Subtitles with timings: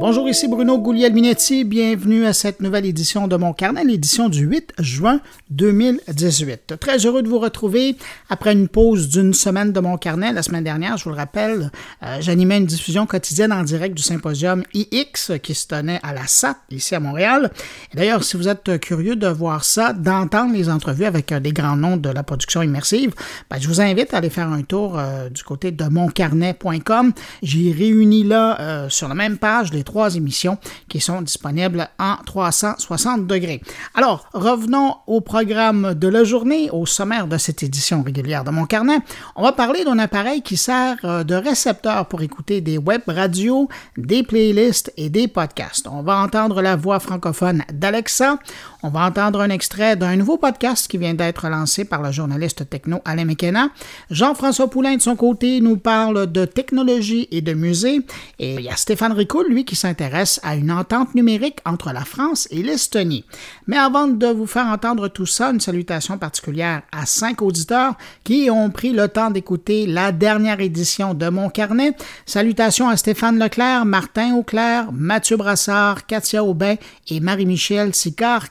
[0.00, 1.64] Bonjour, ici Bruno Gouliel-Minetti.
[1.64, 6.76] Bienvenue à cette nouvelle édition de mon carnet, l'édition du 8 juin 2018.
[6.80, 7.96] Très heureux de vous retrouver
[8.30, 10.32] après une pause d'une semaine de mon carnet.
[10.32, 11.70] La semaine dernière, je vous le rappelle,
[12.02, 16.26] euh, j'animais une diffusion quotidienne en direct du symposium IX qui se tenait à la
[16.26, 17.50] SAP, ici à Montréal.
[17.92, 21.76] D'ailleurs, si vous êtes curieux de voir ça, d'entendre les entrevues avec euh, des grands
[21.76, 23.12] noms de la production immersive,
[23.50, 27.12] ben, je vous invite à aller faire un tour euh, du côté de moncarnet.com.
[27.42, 30.56] J'ai réuni là, sur la même page, les trois émissions
[30.88, 33.60] qui sont disponibles en 360 degrés.
[33.96, 38.66] Alors, revenons au programme de la journée, au sommaire de cette édition régulière de mon
[38.66, 38.98] carnet.
[39.34, 43.68] On va parler d'un appareil qui sert euh, de récepteur pour écouter des web radios,
[43.96, 45.88] des playlists et des podcasts.
[45.88, 48.38] On va entendre la voix francophone d'Alexa.
[48.82, 52.68] On va entendre un extrait d'un nouveau podcast qui vient d'être lancé par le journaliste
[52.70, 53.68] techno Alain McKenna.
[54.10, 58.00] Jean-François Poulain, de son côté, nous parle de technologie et de musée.
[58.38, 62.06] Et il y a Stéphane Ricoul, lui, qui s'intéresse à une entente numérique entre la
[62.06, 63.26] France et l'Estonie.
[63.70, 68.50] Mais avant de vous faire entendre tout ça, une salutation particulière à cinq auditeurs qui
[68.50, 71.94] ont pris le temps d'écouter la dernière édition de mon carnet.
[72.26, 76.74] Salutations à Stéphane Leclerc, Martin Auclair, Mathieu Brassard, Katia Aubin
[77.10, 78.46] et Marie-Michel sicard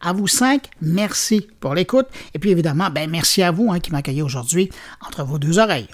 [0.00, 2.06] à vous cinq, merci pour l'écoute.
[2.32, 4.70] Et puis évidemment, ben, merci à vous hein, qui m'accueillez aujourd'hui
[5.04, 5.88] entre vos deux oreilles.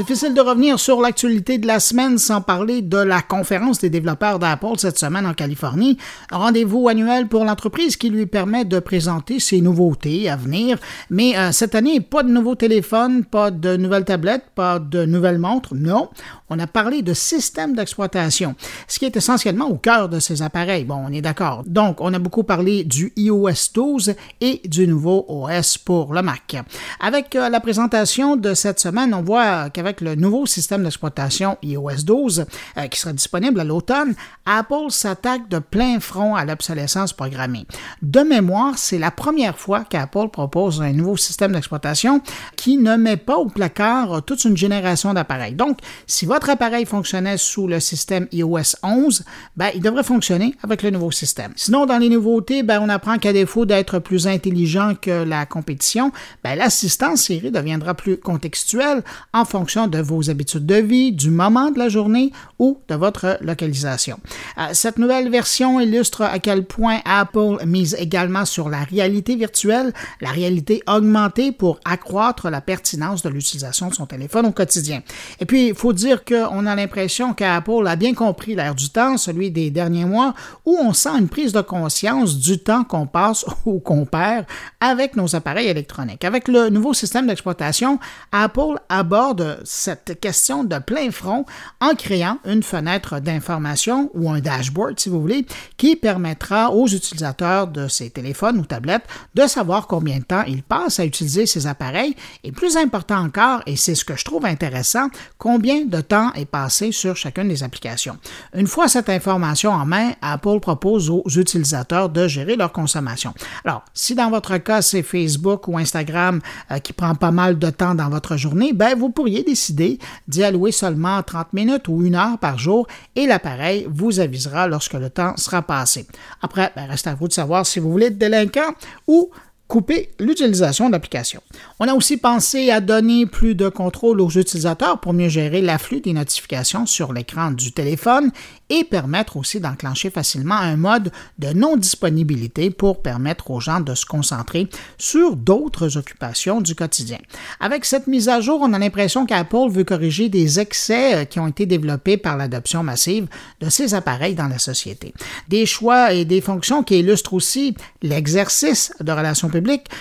[0.00, 4.38] Difficile de revenir sur l'actualité de la semaine sans parler de la conférence des développeurs
[4.38, 5.98] d'Apple cette semaine en Californie.
[6.32, 10.78] Rendez-vous annuel pour l'entreprise qui lui permet de présenter ses nouveautés à venir.
[11.10, 15.36] Mais euh, cette année, pas de nouveaux téléphones, pas de nouvelles tablettes, pas de nouvelles
[15.36, 15.74] montres.
[15.74, 16.08] Non,
[16.48, 18.54] on a parlé de système d'exploitation,
[18.88, 20.84] ce qui est essentiellement au cœur de ces appareils.
[20.84, 21.62] Bon, on est d'accord.
[21.66, 26.56] Donc, on a beaucoup parlé du iOS 12 et du nouveau OS pour le Mac.
[27.00, 31.58] Avec euh, la présentation de cette semaine, on voit qu'avec avec le nouveau système d'exploitation
[31.64, 32.44] iOS 12
[32.76, 34.14] euh, qui sera disponible à l'automne,
[34.46, 37.66] Apple s'attaque de plein front à l'obsolescence programmée.
[38.02, 42.22] De mémoire, c'est la première fois qu'Apple propose un nouveau système d'exploitation
[42.54, 45.54] qui ne met pas au placard toute une génération d'appareils.
[45.54, 49.24] Donc, si votre appareil fonctionnait sous le système iOS 11,
[49.56, 51.52] ben, il devrait fonctionner avec le nouveau système.
[51.56, 56.12] Sinon, dans les nouveautés, ben, on apprend qu'à défaut d'être plus intelligent que la compétition,
[56.44, 59.02] ben, l'assistant Siri deviendra plus contextuel
[59.32, 63.38] en fonction de vos habitudes de vie, du moment de la journée ou de votre
[63.40, 64.18] localisation.
[64.58, 69.92] Euh, cette nouvelle version illustre à quel point Apple mise également sur la réalité virtuelle,
[70.20, 75.02] la réalité augmentée pour accroître la pertinence de l'utilisation de son téléphone au quotidien.
[75.40, 79.16] Et puis, il faut dire qu'on a l'impression qu'Apple a bien compris l'air du temps,
[79.16, 83.44] celui des derniers mois, où on sent une prise de conscience du temps qu'on passe
[83.64, 84.46] ou qu'on perd
[84.80, 86.24] avec nos appareils électroniques.
[86.24, 87.98] Avec le nouveau système d'exploitation,
[88.32, 91.44] Apple aborde cette question de plein front
[91.80, 97.68] en créant une fenêtre d'information ou un dashboard, si vous voulez, qui permettra aux utilisateurs
[97.68, 99.04] de ces téléphones ou tablettes
[99.36, 103.62] de savoir combien de temps ils passent à utiliser ces appareils et plus important encore,
[103.64, 105.06] et c'est ce que je trouve intéressant,
[105.38, 108.18] combien de temps est passé sur chacune des applications.
[108.54, 113.34] Une fois cette information en main, Apple propose aux utilisateurs de gérer leur consommation.
[113.64, 116.40] Alors, si dans votre cas c'est Facebook ou Instagram
[116.72, 120.44] euh, qui prend pas mal de temps dans votre journée, ben vous pourriez décider d'y
[120.44, 125.10] allouer seulement 30 minutes ou une heure par jour et l'appareil vous avisera lorsque le
[125.10, 126.06] temps sera passé.
[126.40, 128.74] Après, ben, reste à vous de savoir si vous voulez être délinquant
[129.08, 129.30] ou
[129.70, 131.40] couper l'utilisation de l'application.
[131.78, 136.00] On a aussi pensé à donner plus de contrôle aux utilisateurs pour mieux gérer l'afflux
[136.00, 138.32] des notifications sur l'écran du téléphone
[138.68, 144.06] et permettre aussi d'enclencher facilement un mode de non-disponibilité pour permettre aux gens de se
[144.06, 144.68] concentrer
[144.98, 147.18] sur d'autres occupations du quotidien.
[147.60, 151.38] Avec cette mise à jour, on a l'impression qu'Apple veut corriger des excès euh, qui
[151.38, 153.28] ont été développés par l'adoption massive
[153.60, 155.14] de ces appareils dans la société.
[155.48, 159.59] Des choix et des fonctions qui illustrent aussi l'exercice de relations publiques,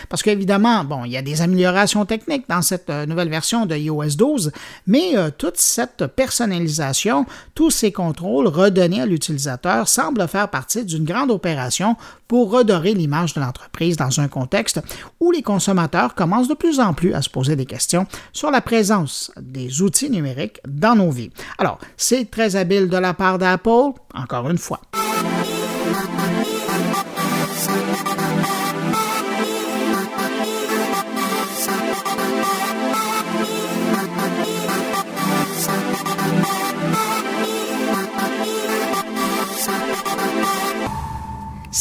[0.10, 3.76] parce qu'évidemment, bon, il y a des améliorations techniques dans cette euh, nouvelle version de
[3.76, 4.52] iOS 12,
[4.88, 7.26] mais euh, toute cette personnalisation,
[7.56, 11.96] tous ces contrôles redonner à l'utilisateur semble faire partie d'une grande opération
[12.28, 14.80] pour redorer l'image de l'entreprise dans un contexte
[15.20, 18.62] où les consommateurs commencent de plus en plus à se poser des questions sur la
[18.62, 21.32] présence des outils numériques dans nos vies.
[21.58, 24.80] Alors, c'est très habile de la part d'Apple, encore une fois.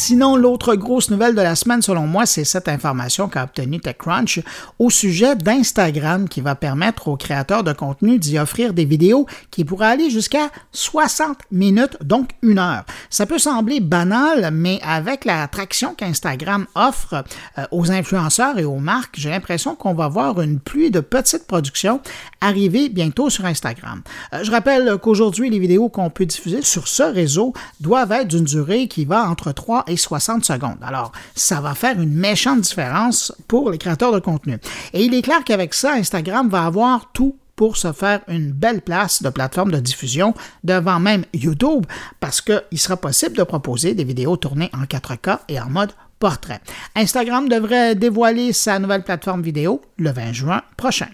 [0.09, 4.39] Sinon, l'autre grosse nouvelle de la semaine, selon moi, c'est cette information qu'a obtenue TechCrunch
[4.79, 9.63] au sujet d'Instagram qui va permettre aux créateurs de contenu d'y offrir des vidéos qui
[9.63, 12.85] pourraient aller jusqu'à 60 minutes, donc une heure.
[13.11, 17.23] Ça peut sembler banal, mais avec la traction qu'Instagram offre
[17.59, 21.45] euh, aux influenceurs et aux marques, j'ai l'impression qu'on va voir une pluie de petites
[21.45, 22.01] productions
[22.41, 24.01] arriver bientôt sur Instagram.
[24.33, 28.45] Euh, je rappelle qu'aujourd'hui, les vidéos qu'on peut diffuser sur ce réseau doivent être d'une
[28.45, 30.77] durée qui va entre 3 et 60 secondes.
[30.81, 34.57] Alors, ça va faire une méchante différence pour les créateurs de contenu.
[34.93, 38.81] Et il est clair qu'avec ça, Instagram va avoir tout pour se faire une belle
[38.81, 41.85] place de plateforme de diffusion devant même YouTube
[42.21, 46.61] parce qu'il sera possible de proposer des vidéos tournées en 4K et en mode portrait.
[46.95, 51.07] Instagram devrait dévoiler sa nouvelle plateforme vidéo le 20 juin prochain.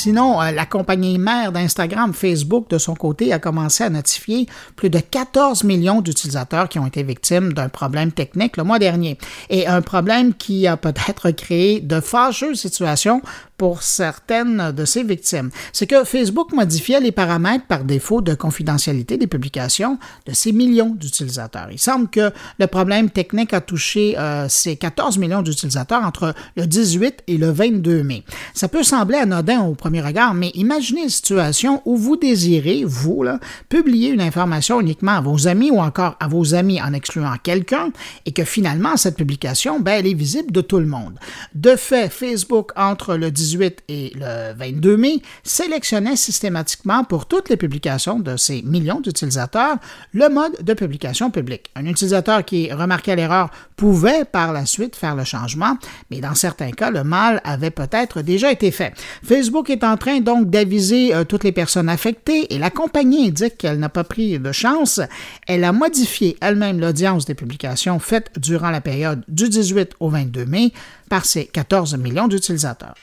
[0.00, 4.88] Sinon, euh, la compagnie mère d'Instagram, Facebook, de son côté, a commencé à notifier plus
[4.88, 9.18] de 14 millions d'utilisateurs qui ont été victimes d'un problème technique le mois dernier.
[9.50, 13.20] Et un problème qui a peut-être créé de fâcheuses situations
[13.60, 15.50] pour certaines de ses victimes.
[15.74, 20.94] C'est que Facebook modifiait les paramètres par défaut de confidentialité des publications de ces millions
[20.94, 21.68] d'utilisateurs.
[21.70, 26.66] Il semble que le problème technique a touché euh, ces 14 millions d'utilisateurs entre le
[26.66, 28.24] 18 et le 22 mai.
[28.54, 33.26] Ça peut sembler anodin au premier regard, mais imaginez une situation où vous désirez, vous,
[33.68, 37.90] publier une information uniquement à vos amis ou encore à vos amis en excluant quelqu'un
[38.24, 41.18] et que finalement cette publication, ben, elle est visible de tout le monde.
[41.54, 43.49] De fait, Facebook, entre le 18
[43.88, 49.76] et le 22 mai, sélectionnait systématiquement pour toutes les publications de ces millions d'utilisateurs
[50.12, 51.70] le mode de publication publique.
[51.74, 55.76] Un utilisateur qui remarquait l'erreur pouvait par la suite faire le changement,
[56.10, 58.92] mais dans certains cas, le mal avait peut-être déjà été fait.
[59.24, 63.58] Facebook est en train donc d'aviser euh, toutes les personnes affectées et la compagnie indique
[63.58, 65.00] qu'elle n'a pas pris de chance.
[65.46, 70.44] Elle a modifié elle-même l'audience des publications faites durant la période du 18 au 22
[70.44, 70.72] mai
[71.08, 72.94] par ses 14 millions d'utilisateurs.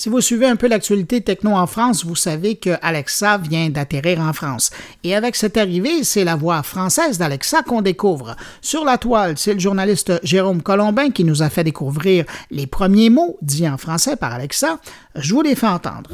[0.00, 4.20] Si vous suivez un peu l'actualité techno en France, vous savez que Alexa vient d'atterrir
[4.20, 4.70] en France.
[5.04, 8.34] Et avec cette arrivée, c'est la voix française d'Alexa qu'on découvre.
[8.62, 13.10] Sur la toile, c'est le journaliste Jérôme Colombin qui nous a fait découvrir les premiers
[13.10, 14.78] mots dits en français par Alexa.
[15.16, 16.08] Je vous les fais entendre.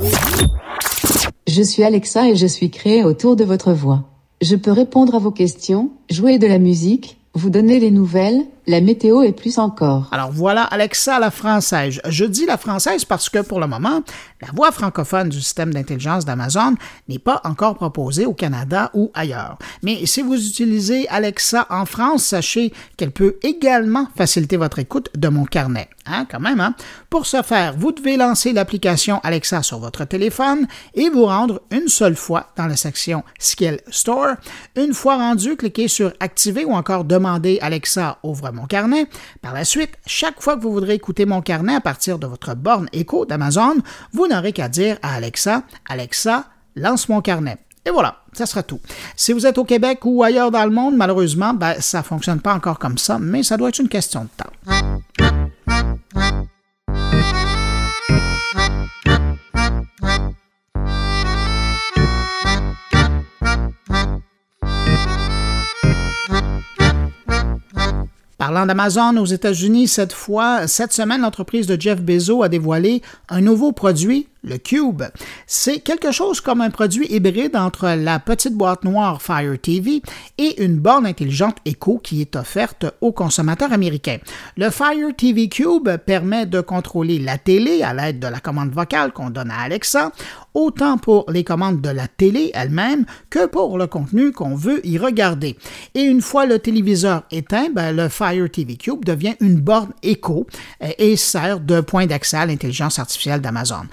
[1.47, 4.03] Je suis Alexa et je suis créé autour de votre voix.
[4.41, 8.81] Je peux répondre à vos questions, jouer de la musique, vous donner les nouvelles, la
[8.81, 10.09] météo et plus encore.
[10.11, 12.01] Alors voilà Alexa la française.
[12.09, 14.03] Je dis la française parce que pour le moment,
[14.41, 16.75] la voix francophone du système d'intelligence d'Amazon
[17.09, 19.59] n'est pas encore proposée au Canada ou ailleurs.
[19.83, 25.29] Mais si vous utilisez Alexa en France, sachez qu'elle peut également faciliter votre écoute de
[25.29, 25.89] mon carnet.
[26.09, 26.75] Hein, quand même, hein?
[27.11, 31.89] Pour ce faire, vous devez lancer l'application Alexa sur votre téléphone et vous rendre une
[31.89, 34.35] seule fois dans la section Skill Store.
[34.77, 39.07] Une fois rendu, cliquez sur Activer ou encore demander Alexa ouvre mon carnet.
[39.43, 42.55] Par la suite, chaque fois que vous voudrez écouter mon carnet à partir de votre
[42.55, 43.77] borne écho d'Amazon,
[44.13, 47.59] vous n'aurez qu'à dire à Alexa, Alexa, lance mon carnet.
[47.85, 48.81] Et voilà, ça sera tout.
[49.15, 52.41] Si vous êtes au Québec ou ailleurs dans le monde, malheureusement, ben, ça ne fonctionne
[52.41, 54.51] pas encore comme ça, mais ça doit être une question de temps.
[68.39, 73.01] Parlant d'Amazon aux États-Unis, cette fois, cette semaine, l'entreprise de Jeff Bezos a dévoilé
[73.31, 75.03] un nouveau produit le Cube.
[75.47, 80.01] C'est quelque chose comme un produit hybride entre la petite boîte noire Fire TV
[80.39, 84.19] et une borne intelligente Echo qui est offerte aux consommateurs américains.
[84.57, 89.13] Le Fire TV Cube permet de contrôler la télé à l'aide de la commande vocale
[89.13, 90.13] qu'on donne à Alexa,
[90.55, 94.97] autant pour les commandes de la télé elle-même que pour le contenu qu'on veut y
[94.97, 95.57] regarder.
[95.95, 100.47] Et une fois le téléviseur éteint, ben, le Fire TV Cube devient une borne Echo
[100.99, 103.87] et sert de point d'accès à l'intelligence artificielle d'Amazon.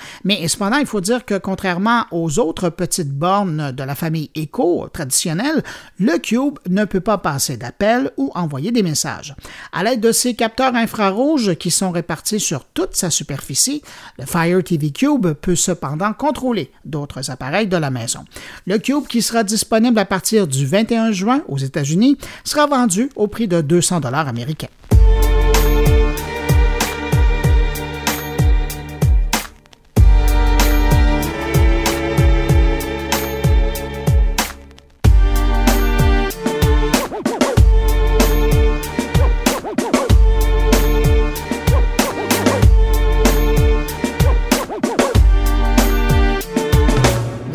[0.48, 5.64] Cependant, il faut dire que contrairement aux autres petites bornes de la famille Echo traditionnelle,
[6.00, 9.36] le Cube ne peut pas passer d'appels ou envoyer des messages.
[9.72, 13.82] À l'aide de ses capteurs infrarouges qui sont répartis sur toute sa superficie,
[14.18, 18.26] le Fire TV Cube peut cependant contrôler d'autres appareils de la maison.
[18.66, 23.28] Le Cube, qui sera disponible à partir du 21 juin aux États-Unis, sera vendu au
[23.28, 24.68] prix de 200 dollars américains.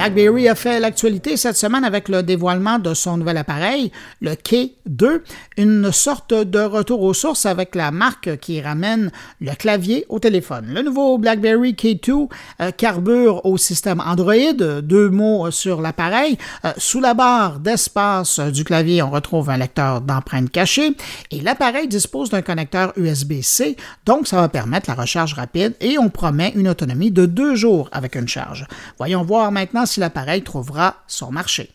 [0.09, 5.21] BlackBerry a fait l'actualité cette semaine avec le dévoilement de son nouvel appareil, le K2,
[5.59, 9.11] une sorte de retour aux sources avec la marque qui ramène
[9.43, 10.71] le clavier au téléphone.
[10.73, 12.31] Le nouveau BlackBerry K2
[12.63, 16.39] euh, carbure au système Android, deux mots sur l'appareil.
[16.65, 20.97] Euh, sous la barre d'espace du clavier, on retrouve un lecteur d'empreintes cachées
[21.31, 26.09] et l'appareil dispose d'un connecteur USB-C, donc ça va permettre la recharge rapide et on
[26.09, 28.67] promet une autonomie de deux jours avec une charge.
[28.97, 31.71] Voyons voir maintenant si l'appareil trouvera son marché.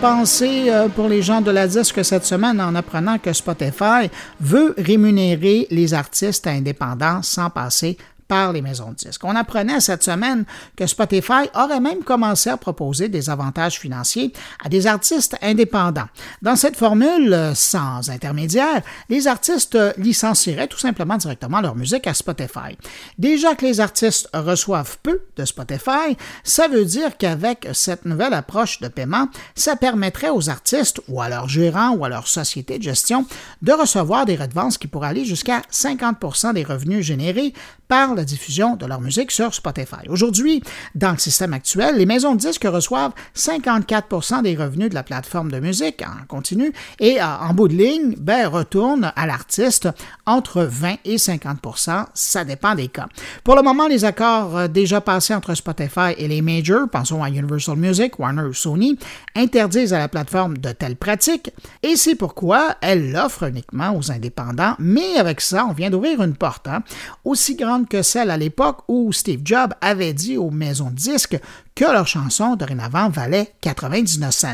[0.00, 4.08] Pensée euh, pour les gens de la disque cette semaine en apprenant que Spotify
[4.40, 7.96] veut rémunérer les artistes indépendants sans passer
[8.28, 9.24] par les maisons de disques.
[9.24, 10.44] On apprenait cette semaine
[10.76, 14.32] que Spotify aurait même commencé à proposer des avantages financiers
[14.64, 16.08] à des artistes indépendants.
[16.42, 22.76] Dans cette formule, sans intermédiaire, les artistes licencieraient tout simplement directement leur musique à Spotify.
[23.18, 28.80] Déjà que les artistes reçoivent peu de Spotify, ça veut dire qu'avec cette nouvelle approche
[28.80, 32.82] de paiement, ça permettrait aux artistes ou à leurs gérants ou à leur société de
[32.82, 33.26] gestion
[33.62, 37.54] de recevoir des redevances qui pourraient aller jusqu'à 50% des revenus générés
[37.88, 40.08] par la diffusion de leur musique sur Spotify.
[40.08, 40.62] Aujourd'hui,
[40.94, 45.50] dans le système actuel, les maisons de disques reçoivent 54% des revenus de la plateforme
[45.50, 49.88] de musique en continu et euh, en bout de ligne, ben, retournent à l'artiste
[50.26, 53.08] entre 20 et 50% ça dépend des cas.
[53.44, 57.28] Pour le moment, les accords euh, déjà passés entre Spotify et les majors, pensons à
[57.28, 58.98] Universal Music, Warner ou Sony,
[59.34, 61.50] interdisent à la plateforme de telles pratiques
[61.82, 66.34] et c'est pourquoi elle l'offre uniquement aux indépendants, mais avec ça, on vient d'ouvrir une
[66.34, 66.82] porte hein,
[67.24, 71.38] aussi grande que celle à l'époque où Steve Jobs avait dit aux maisons de disques
[71.74, 74.48] que leurs chansons dorénavant valaient 99 cents.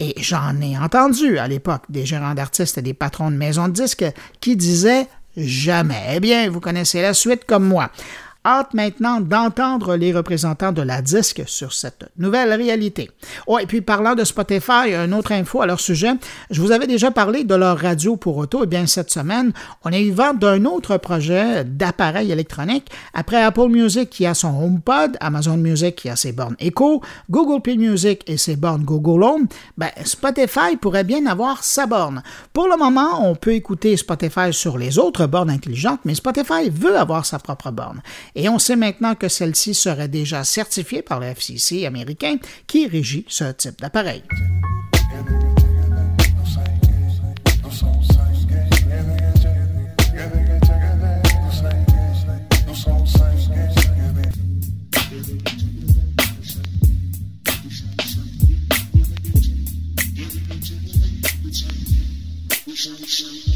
[0.00, 3.72] Et j'en ai entendu à l'époque des gérants d'artistes et des patrons de maisons de
[3.72, 4.04] disques
[4.40, 6.14] qui disaient jamais.
[6.14, 7.90] Eh bien, vous connaissez la suite comme moi
[8.44, 13.10] hâte maintenant d'entendre les représentants de la disque sur cette nouvelle réalité.
[13.46, 16.12] Oh, et puis parlant de Spotify, une autre info à leur sujet,
[16.50, 18.60] je vous avais déjà parlé de leur radio pour auto.
[18.64, 19.52] Eh bien, cette semaine,
[19.84, 22.90] on a eu vent d'un autre projet d'appareil électronique.
[23.14, 27.62] Après Apple Music qui a son HomePod, Amazon Music qui a ses bornes Echo, Google
[27.62, 29.46] Play Music et ses bornes Google Home,
[29.78, 32.22] ben, Spotify pourrait bien avoir sa borne.
[32.52, 36.96] Pour le moment, on peut écouter Spotify sur les autres bornes intelligentes, mais Spotify veut
[36.96, 38.02] avoir sa propre borne.
[38.36, 42.36] Et on sait maintenant que celle-ci serait déjà certifiée par le FCC américain
[42.66, 44.22] qui régit ce type d'appareil.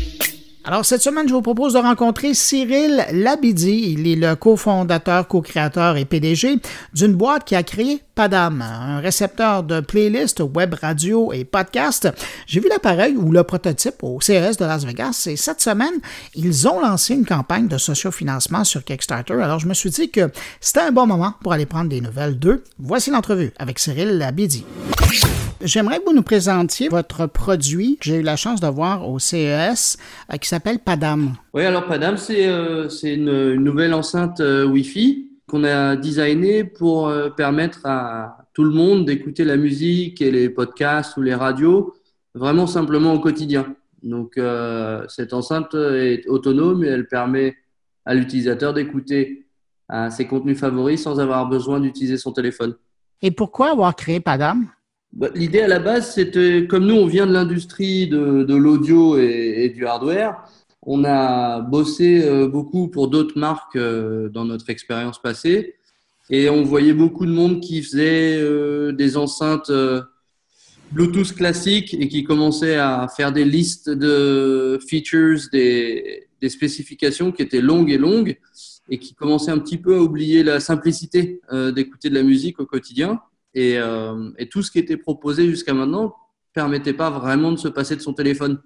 [0.68, 3.94] Alors, cette semaine, je vous propose de rencontrer Cyril Labidi.
[3.94, 6.58] Il est le cofondateur, co-créateur et PDG
[6.92, 12.10] d'une boîte qui a créé Padam, un récepteur de playlists web radio et podcast.
[12.46, 16.00] J'ai vu l'appareil ou le prototype au CES de Las Vegas et cette semaine,
[16.34, 19.40] ils ont lancé une campagne de sociofinancement sur Kickstarter.
[19.40, 22.38] Alors, je me suis dit que c'était un bon moment pour aller prendre des nouvelles
[22.38, 22.62] d'eux.
[22.78, 24.66] Voici l'entrevue avec Cyril Labidi.
[25.60, 29.96] J'aimerais que vous nous présentiez votre produit j'ai eu la chance de voir au CES
[30.32, 31.34] euh, qui s'appelle Padam.
[31.54, 37.80] Oui, alors Padam, c'est euh, une, nouvelle enceinte euh, Wi-Fi qu'on a designé pour permettre
[37.86, 41.94] à tout le monde d'écouter la musique et les podcasts ou les radios
[42.34, 43.74] vraiment simplement au quotidien.
[44.02, 44.38] Donc
[45.08, 47.56] cette enceinte est autonome et elle permet
[48.04, 49.46] à l'utilisateur d'écouter
[50.10, 52.74] ses contenus favoris sans avoir besoin d'utiliser son téléphone.
[53.22, 54.68] Et pourquoi avoir créé Padam?
[55.12, 59.18] Bah, L'idée à la base, c'était comme nous, on vient de l'industrie de, de l'audio
[59.18, 60.44] et, du hardware.
[60.82, 65.74] On a bossé euh, beaucoup pour d'autres marques euh, dans notre expérience passée
[66.30, 69.72] et on voyait beaucoup de monde qui faisait euh, des enceintes
[70.92, 77.42] Bluetooth classiques et qui commençait à faire des listes de features, des, des spécifications qui
[77.42, 78.38] étaient longues et longues
[78.88, 81.42] et qui commençaient un petit peu à oublier la simplicité
[81.74, 83.20] d'écouter de la musique au quotidien.
[83.58, 86.14] Et, euh, et, tout ce qui était proposé jusqu'à maintenant
[86.52, 88.60] permettait pas vraiment de se passer de son téléphone.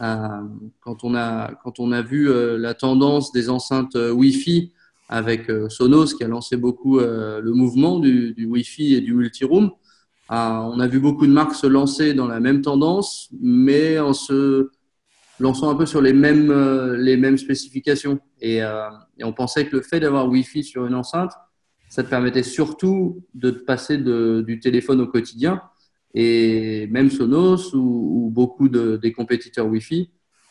[0.00, 0.40] Euh,
[0.80, 4.72] quand, on a, quand on a vu euh, la tendance des enceintes Wi-Fi
[5.10, 9.70] avec Sonos qui a lancé beaucoup le mouvement du, Wi-Fi et du multi-room,
[10.30, 14.70] on a vu beaucoup de marques se lancer dans la même tendance, mais en se
[15.38, 16.50] lançant un peu sur les mêmes,
[16.94, 18.18] les mêmes spécifications.
[18.40, 18.62] Et
[19.22, 21.32] on pensait que le fait d'avoir Wi-Fi sur une enceinte,
[21.92, 25.60] ça te permettait surtout de te passer du téléphone au quotidien.
[26.14, 27.78] Et même Sonos ou,
[28.24, 30.08] ou beaucoup de, des compétiteurs Wi-Fi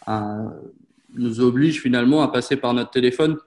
[0.08, 0.50] euh,
[1.16, 3.40] nous obligent finalement à passer par notre téléphone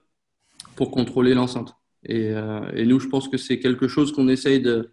[0.75, 1.77] pour contrôler l'enceinte.
[2.05, 4.91] Et, euh, et, nous, je pense que c'est quelque chose qu'on essaye de,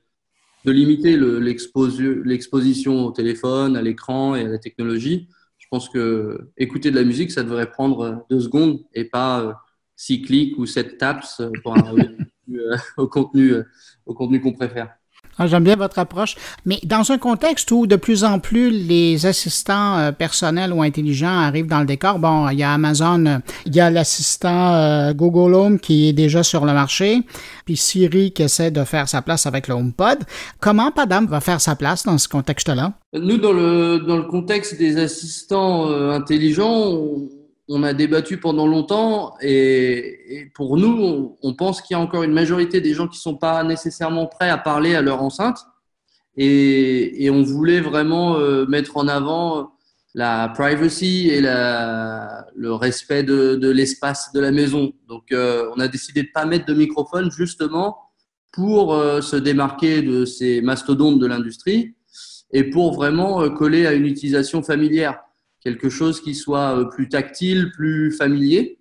[0.65, 5.27] de limiter l'exposition au téléphone, à l'écran et à la technologie.
[5.57, 9.53] Je pense que écouter de la musique, ça devrait prendre deux secondes et pas euh,
[9.95, 12.03] six clics ou sept taps pour euh,
[12.97, 13.63] au contenu, euh,
[14.05, 14.95] au contenu qu'on préfère.
[15.37, 16.35] Ah, J'aime bien votre approche.
[16.65, 21.39] Mais dans un contexte où de plus en plus les assistants euh, personnels ou intelligents
[21.39, 25.55] arrivent dans le décor, bon, il y a Amazon, il y a l'assistant euh, Google
[25.55, 27.21] Home qui est déjà sur le marché,
[27.65, 30.19] puis Siri qui essaie de faire sa place avec le HomePod.
[30.59, 32.93] Comment Padam va faire sa place dans ce contexte-là?
[33.13, 37.29] Nous, dans le, dans le contexte des assistants euh, intelligents, on
[37.73, 42.33] on a débattu pendant longtemps et, pour nous, on, pense qu'il y a encore une
[42.33, 45.57] majorité des gens qui sont pas nécessairement prêts à parler à leur enceinte
[46.35, 49.71] et, on voulait vraiment euh, mettre en avant
[50.13, 54.91] la privacy et le respect de, l'espace de la maison.
[55.07, 57.97] Donc, euh, on a décidé de pas mettre de microphone justement
[58.51, 61.95] pour euh, se démarquer de ces mastodontes de l'industrie
[62.51, 65.21] et pour vraiment coller à une utilisation familière
[65.61, 68.79] quelque chose qui soit euh, plus tactile, plus familier,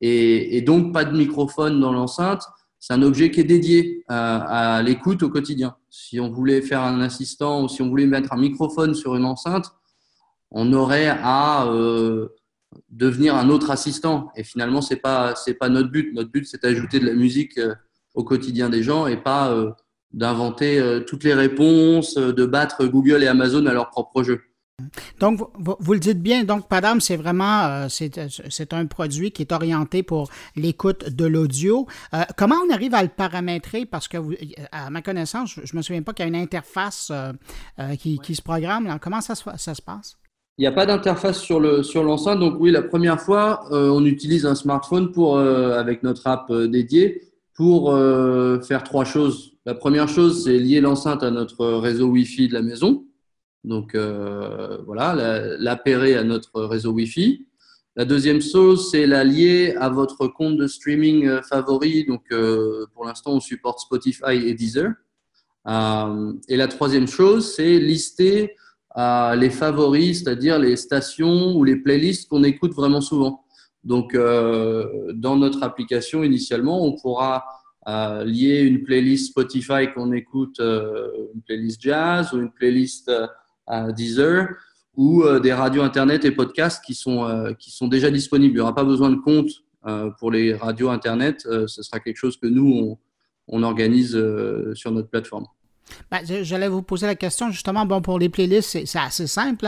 [0.00, 2.44] et, donc pas de microphone dans l'enceinte.
[2.78, 5.74] C'est un objet qui est dédié à, l'écoute au quotidien.
[5.90, 9.24] Si on voulait faire un assistant ou si on voulait mettre un microphone sur une
[9.24, 9.72] enceinte,
[10.52, 12.28] on aurait à euh,
[12.90, 14.30] devenir un autre assistant.
[14.36, 16.14] Et finalement, c'est pas pas notre but.
[16.14, 17.74] Notre but, c'est d'ajouter de la musique euh,
[18.14, 19.52] au quotidien des gens et pas
[20.12, 24.40] d'inventer toutes les réponses, de battre Google et Amazon à leur propre jeu.
[25.18, 29.52] Donc, vous, le dites bien, donc Padam, c'est vraiment euh, c'est un produit qui est
[29.52, 31.86] orienté pour l'écoute de l'audio.
[32.14, 33.86] Euh, comment on arrive à le paramétrer?
[33.86, 34.18] Parce que,
[34.70, 37.32] à ma connaissance, je ne me souviens pas qu'il y a une interface euh,
[37.80, 38.98] euh qui, qui, se programme.
[39.00, 40.16] Comment ça, ça se passe?
[40.58, 42.38] Il n'y a pas d'interface sur le sur l'enceinte.
[42.38, 47.22] Donc oui, la première fois, euh, on utilise un smartphone pour avec notre app dédiée
[47.54, 47.92] pour
[48.64, 49.54] faire trois choses.
[49.66, 53.07] La première chose, c'est lier l'enceinte à notre réseau Wi-Fi de la maison.
[53.64, 55.14] Donc euh, voilà,
[55.58, 57.46] l'appairer à notre réseau Wi-Fi.
[57.96, 62.04] La deuxième chose, c'est la lier à votre compte de streaming euh, favori.
[62.04, 64.92] Donc euh, pour l'instant, on supporte Spotify et Deezer.
[66.48, 68.56] Et la troisième chose, c'est lister
[68.96, 73.44] les favoris, c'est-à-dire les stations ou les playlists qu'on écoute vraiment souvent.
[73.84, 77.44] Donc dans notre application, initialement, on pourra
[78.24, 83.10] lier une playlist Spotify qu'on écoute, une playlist jazz ou une playlist
[83.68, 84.48] à Deezer
[84.96, 88.54] ou euh, des radios internet et podcasts qui sont, euh, qui sont déjà disponibles.
[88.54, 89.50] Il n'y aura pas besoin de compte
[89.86, 91.42] euh, pour les radios internet.
[91.42, 92.98] ce sera quelque chose que nous, on,
[93.46, 94.20] on organise
[94.74, 95.46] sur notre plateforme.
[96.10, 99.66] Ben, J'allais vous poser la question justement, bon, pour les playlists, c'est assez simple.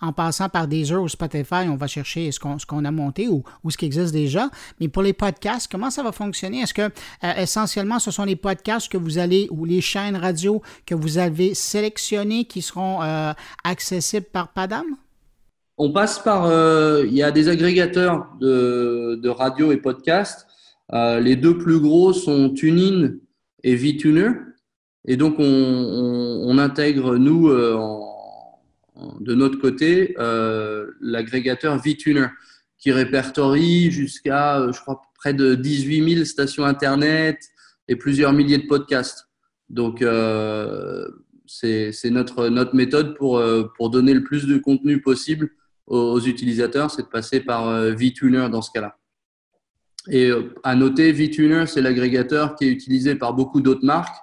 [0.00, 3.42] En, passant par Deezer ou Spotify, on va chercher ce qu'on qu a monté ou,
[3.68, 4.48] ce qui existe déjà.
[4.80, 6.60] Mais pour les podcasts, comment ça va fonctionner?
[6.60, 10.62] Est-ce que euh, essentiellement ce sont les podcasts que vous allez ou les chaînes radio
[10.86, 13.32] que vous avez sélectionnées qui seront euh,
[13.64, 14.84] accessibles par Padam?
[15.78, 16.44] On passe par.
[16.44, 20.46] Euh, il y a des agrégateurs de, de radio et podcasts.
[20.92, 23.14] Les deux plus gros sont TuneIn
[23.64, 24.28] et VTuner.
[25.06, 27.76] Et donc, on, intègre, nous, euh,
[29.20, 32.26] de notre côté, euh, l'agrégateur VTuner,
[32.78, 37.38] qui répertorie jusqu'à, euh, je crois, près de 18 000 stations Internet
[37.88, 39.28] et plusieurs milliers de podcasts.
[39.68, 41.08] Donc, euh,
[41.46, 43.42] c'est notre, notre méthode pour,
[43.76, 45.50] pour donner le plus de contenu possible
[45.86, 48.96] aux, aux utilisateurs, c'est de passer par VTuner dans ce cas-là.
[50.08, 50.30] Et
[50.62, 54.16] à noter, VTuner, c'est l'agrégateur qui est utilisé par beaucoup d'autres marques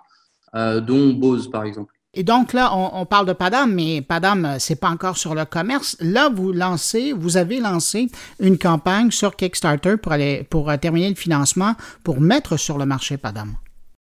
[0.54, 1.94] dont Bose par exemple.
[2.16, 5.96] Et donc là, on, parle de Padam, mais Padam, c'est pas encore sur le commerce.
[6.00, 8.08] Là, vous lancez, vous avez lancé
[8.40, 13.18] une campagne sur Kickstarter pour aller pour terminer le financement pour mettre sur le marché
[13.18, 13.54] Padam.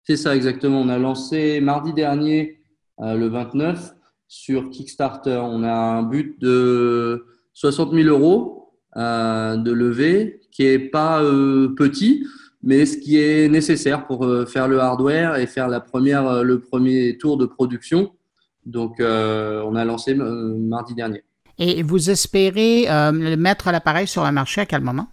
[0.04, 0.80] C'est ça exactement.
[0.80, 2.60] On a lancé mardi dernier,
[3.00, 3.96] le 29,
[4.28, 5.40] sur Kickstarter.
[5.42, 11.74] On a un but de 60 000 euros euh, de levée qui est pas euh,
[11.76, 12.26] petit,
[12.66, 16.60] mais ce qui est nécessaire pour euh, faire le hardware et faire la première, le
[16.60, 18.12] premier tour de production.
[18.66, 21.22] Donc, on a lancé mardi dernier.
[21.56, 25.06] Et vous espérez mettre l'appareil sur le marché à quel moment?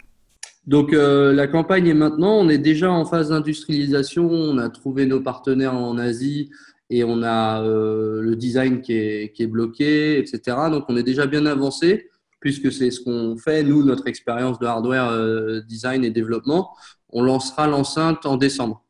[0.66, 5.20] Donc la campagne est maintenant, on est déjà en phase d'industrialisation, on a trouvé nos
[5.20, 6.50] partenaires en Asie,
[6.90, 10.56] et on a euh, le design qui est, qui est, bloqué, etc.
[10.70, 14.66] Donc on est déjà bien avancé puisque c'est ce qu'on fait, nous, notre expérience de
[14.66, 16.70] hardware euh, design et développement.
[17.14, 18.82] On lancera l'enceinte en décembre.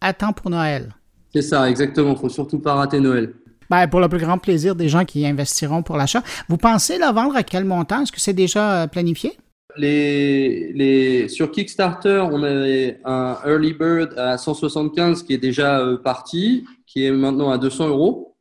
[0.00, 0.94] À temps pour Noël.
[1.34, 2.12] C'est ça, exactement.
[2.12, 3.34] Il faut surtout pas rater Noël.
[3.70, 6.22] Ben, pour le plus grand plaisir des gens qui investiront pour l'achat.
[6.48, 8.02] Vous pensez la vendre à quel montant?
[8.02, 9.36] Est-ce que c'est déjà euh, planifié?
[9.76, 15.96] Les, les, sur Kickstarter, on avait un Early Bird à 175 qui est déjà euh,
[15.96, 18.36] parti, qui est maintenant à 200 euros.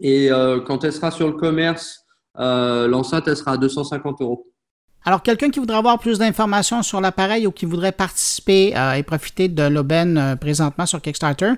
[0.00, 2.04] Et euh, quand elle sera sur le commerce,
[2.38, 4.48] euh, l'enceinte, elle sera à 250 euros.
[5.04, 9.48] Alors, quelqu'un qui voudrait avoir plus d'informations sur l'appareil ou qui voudrait participer et profiter
[9.48, 11.54] de l'aubaine présentement sur Kickstarter,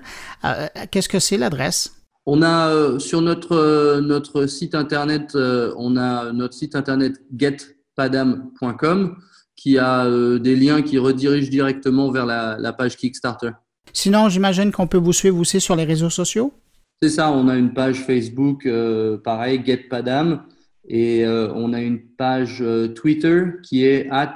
[0.89, 1.93] qu'est-ce que c'est l'adresse?
[2.25, 7.57] On a sur notre, notre site internet, on a notre site internet Get
[7.95, 9.15] padam.com
[9.55, 13.51] qui a euh, des liens qui redirigent directement vers la, page Kickstarter.
[13.93, 16.53] Sinon, j'imagine qu'on peut vous suivre aussi sur les réseaux sociaux?
[17.01, 20.43] C'est ça, on a une page Facebook, euh, pareil, Get Padam,
[20.87, 22.63] et euh, on a une page
[22.95, 24.35] Twitter qui est at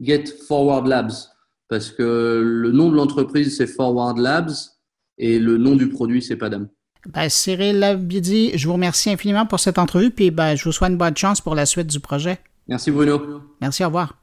[0.00, 1.12] Get Forward Labs,
[1.68, 4.52] parce que le nom de l'entreprise, c'est Forward Labs,
[5.18, 6.68] et le nom du produit, c'est Padam.
[7.08, 10.90] Ben, Cyril Labidi, je vous remercie infiniment pour cette entrevue, puis ben, je vous souhaite
[10.90, 12.38] une bonne chance pour la suite du projet.
[12.68, 13.20] Merci Bruno.
[13.60, 14.14] Merci, au revoir.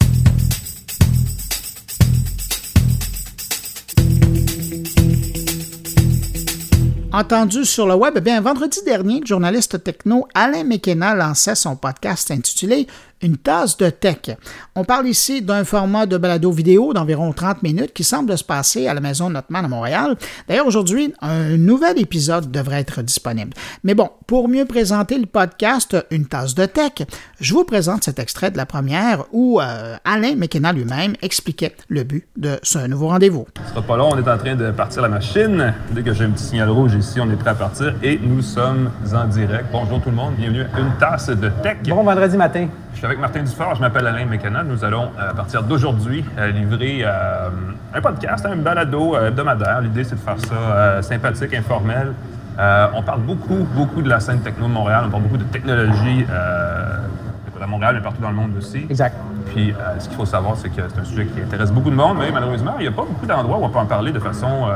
[7.12, 11.76] Entendu sur le web, eh bien, vendredi dernier, le journaliste techno Alain McKenna lançait son
[11.76, 12.86] podcast intitulé
[13.22, 14.38] une tasse de tech.
[14.76, 18.88] On parle ici d'un format de balado vidéo d'environ 30 minutes qui semble se passer
[18.88, 20.16] à la Maison Notman à Montréal.
[20.48, 23.52] D'ailleurs, aujourd'hui, un nouvel épisode devrait être disponible.
[23.84, 26.94] Mais bon, pour mieux présenter le podcast Une tasse de tech,
[27.40, 32.04] je vous présente cet extrait de la première où euh, Alain McKenna lui-même expliquait le
[32.04, 33.48] but de ce nouveau rendez-vous.
[33.66, 35.74] Ce sera pas long, on est en train de partir la machine.
[35.92, 38.42] Dès que j'ai un petit signal rouge ici, on est prêt à partir et nous
[38.42, 39.66] sommes en direct.
[39.72, 41.78] Bonjour tout le monde, bienvenue à Une tasse de tech.
[41.88, 42.68] Bon vendredi matin.
[42.94, 44.64] Je suis avec Martin Dufort, je m'appelle Alain Mécana.
[44.64, 47.50] Nous allons, euh, à partir d'aujourd'hui, euh, livrer euh,
[47.92, 49.82] un podcast, un balado hebdomadaire.
[49.82, 52.14] L'idée, c'est de faire ça sympathique, informel.
[52.60, 55.06] on parle beaucoup, beaucoup de la scène techno de Montréal.
[55.08, 58.86] On parle beaucoup de technologie à Montréal, mais partout dans le monde aussi.
[58.88, 59.16] Exact.
[59.48, 62.18] Puis, ce qu'il faut savoir, c'est que c'est un sujet qui intéresse beaucoup de monde,
[62.20, 64.70] mais malheureusement, il n'y a pas beaucoup d'endroits où on peut en parler de façon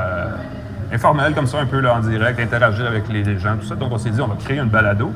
[0.92, 3.76] informelle, comme ça, un peu là, en direct, interagir avec les gens, tout ça.
[3.76, 5.12] Donc, on s'est dit, on va créer une balado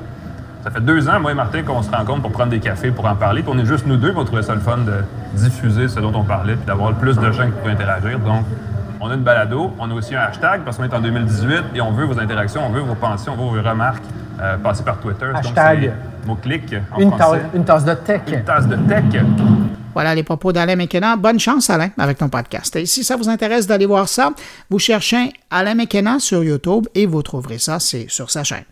[0.68, 3.06] ça fait deux ans, moi et Martin, qu'on se rencontre pour prendre des cafés, pour
[3.06, 3.42] en parler.
[3.42, 4.96] Puis on est juste nous deux, pour trouver ça le fun de
[5.34, 8.20] diffuser ce dont on parlait, puis d'avoir le plus de gens qui pourraient interagir.
[8.20, 8.44] Donc,
[9.00, 11.80] on a une balado, on a aussi un hashtag parce qu'on est en 2018 et
[11.80, 14.04] on veut vos interactions, on veut vos pensées, on veut vos remarques.
[14.42, 15.32] Euh, passer par Twitter.
[15.34, 15.94] Hashtag.
[16.26, 17.42] Mot-clic une, français.
[17.56, 18.22] une tasse de tech.
[18.28, 19.06] Une tasse de tech.
[19.94, 21.16] Voilà les propos d'Alain McKenna.
[21.16, 22.76] Bonne chance, Alain, avec ton podcast.
[22.76, 24.32] Et si ça vous intéresse d'aller voir ça,
[24.70, 28.66] vous cherchez Alain McKenna sur YouTube et vous trouverez ça, c'est sur sa chaîne.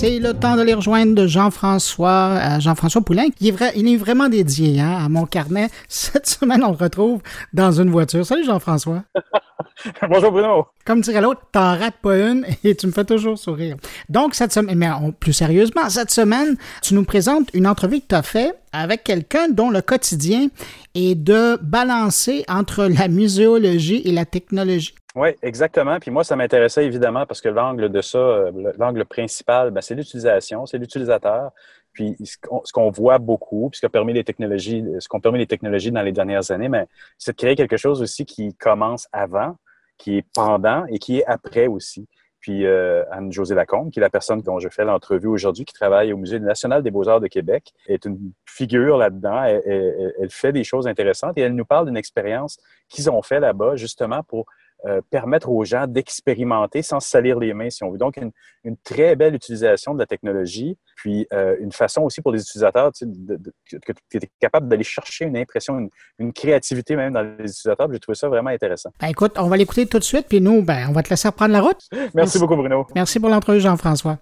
[0.00, 3.86] C'est le temps de les rejoindre de Jean-François, euh, Jean-François Poulain, qui est, vrai, il
[3.86, 5.68] est vraiment dédié hein, à mon carnet.
[5.88, 7.20] Cette semaine, on le retrouve
[7.52, 8.24] dans une voiture.
[8.24, 9.02] Salut Jean-François.
[10.08, 10.66] Bonjour Bruno.
[10.86, 13.76] Comme dirait l'autre, t'en rates pas une et tu me fais toujours sourire.
[14.08, 14.88] Donc, cette semaine, mais
[15.20, 19.48] plus sérieusement, cette semaine, tu nous présentes une entrevue que tu as faite avec quelqu'un
[19.50, 20.48] dont le quotidien
[20.94, 24.94] est de balancer entre la muséologie et la technologie.
[25.16, 25.98] Oui, exactement.
[25.98, 29.96] Puis moi, ça m'intéressait évidemment parce que l'angle de ça, euh, l'angle principal, ben, c'est
[29.96, 31.50] l'utilisation, c'est l'utilisateur.
[31.92, 35.48] Puis ce qu'on voit beaucoup, puis ce qu'ont permis les technologies, ce qu'ont permis les
[35.48, 36.86] technologies dans les dernières années, mais
[37.18, 39.56] c'est de créer quelque chose aussi qui commence avant,
[39.98, 42.06] qui est pendant et qui est après aussi.
[42.38, 46.12] Puis euh, Anne-Josée Lacombe, qui est la personne dont je fais l'entrevue aujourd'hui, qui travaille
[46.12, 49.42] au Musée national des beaux-arts de Québec, est une figure là-dedans.
[49.42, 53.40] Elle, elle, fait des choses intéressantes et elle nous parle d'une expérience qu'ils ont fait
[53.40, 54.46] là-bas justement pour
[54.86, 57.98] euh, permettre aux gens d'expérimenter sans se salir les mains, si on veut.
[57.98, 58.30] Donc, une,
[58.64, 62.92] une très belle utilisation de la technologie, puis euh, une façon aussi pour les utilisateurs
[62.92, 66.96] tu sais, de, de, que tu es capable d'aller chercher une impression, une, une, créativité
[66.96, 67.88] même dans les utilisateurs.
[67.92, 68.90] J'ai trouvé ça vraiment intéressant.
[69.00, 71.28] Ben, écoute, on va l'écouter tout de suite, puis nous, ben, on va te laisser
[71.28, 71.80] reprendre la route.
[71.92, 72.38] Merci, Merci.
[72.38, 72.86] beaucoup, Bruno.
[72.94, 74.18] Merci pour l'entrevue, Jean-François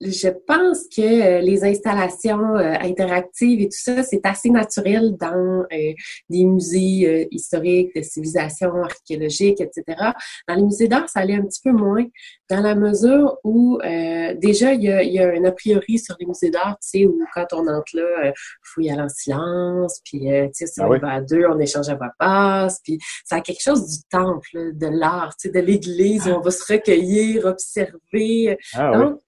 [0.00, 5.64] je pense que euh, les installations euh, interactives et tout ça, c'est assez naturel dans
[5.72, 5.92] euh,
[6.28, 10.12] des musées euh, historiques, de civilisations archéologiques, etc.
[10.46, 12.04] Dans les musées d'art, ça allait un petit peu moins,
[12.50, 16.14] dans la mesure où euh, déjà, il y, a, y, a, un a priori sur
[16.20, 18.32] les musées d'art, tu sais, où quand on entre là, il
[18.62, 20.98] faut y aller en silence, puis tu sais, si ah on oui.
[20.98, 24.72] va à deux, on échange à voix basse, puis ça a quelque chose du temple,
[24.74, 28.58] de l'art, tu sais, de l'église, où on va se recueillir, observer.
[28.74, 29.20] Ah, Donc, oui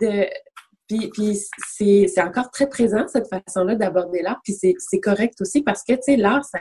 [0.00, 0.26] de
[0.88, 1.38] puis, puis
[1.70, 5.82] c'est, c'est encore très présent cette façon-là d'aborder l'art puis c'est, c'est correct aussi parce
[5.84, 6.58] que tu sais l'art ça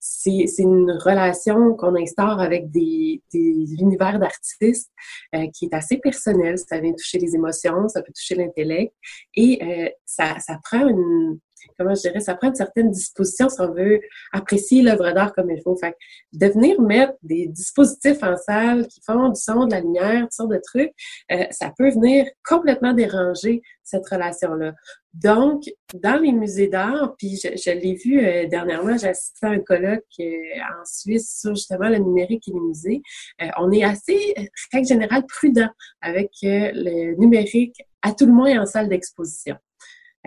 [0.00, 4.92] c'est, c'est une relation qu'on instaure avec des, des univers d'artistes
[5.34, 6.56] euh, qui est assez personnel.
[6.56, 8.94] Ça vient toucher les émotions ça peut toucher l'intellect
[9.34, 11.38] et euh, ça, ça prend une
[11.78, 14.00] comment je dirais, ça prend une certaine disposition si on veut
[14.32, 15.76] apprécier l'œuvre d'art comme il faut.
[15.76, 15.96] Fait
[16.32, 20.32] de venir mettre des dispositifs en salle qui font du son, de la lumière, toutes
[20.32, 20.92] sortes de trucs,
[21.32, 24.74] euh, ça peut venir complètement déranger cette relation-là.
[25.14, 29.50] Donc, dans les musées d'art, puis je, je l'ai vu euh, dernièrement, j'ai assisté à
[29.50, 33.02] un colloque euh, en Suisse sur justement le numérique et les musées.
[33.42, 34.34] Euh, on est assez,
[34.72, 35.70] règle générale, prudent
[36.02, 39.56] avec le numérique, à tout le moins en salle d'exposition.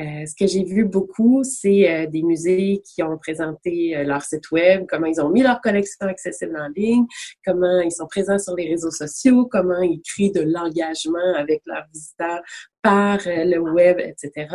[0.02, 4.24] Euh, ce que j'ai vu beaucoup, c'est euh, des musées qui ont présenté euh, leur
[4.24, 7.06] site web, comment ils ont mis leur collection accessible en ligne,
[7.46, 11.86] comment ils sont présents sur les réseaux sociaux, comment ils créent de l'engagement avec leurs
[11.94, 12.42] visiteurs
[12.82, 14.48] par le web, etc.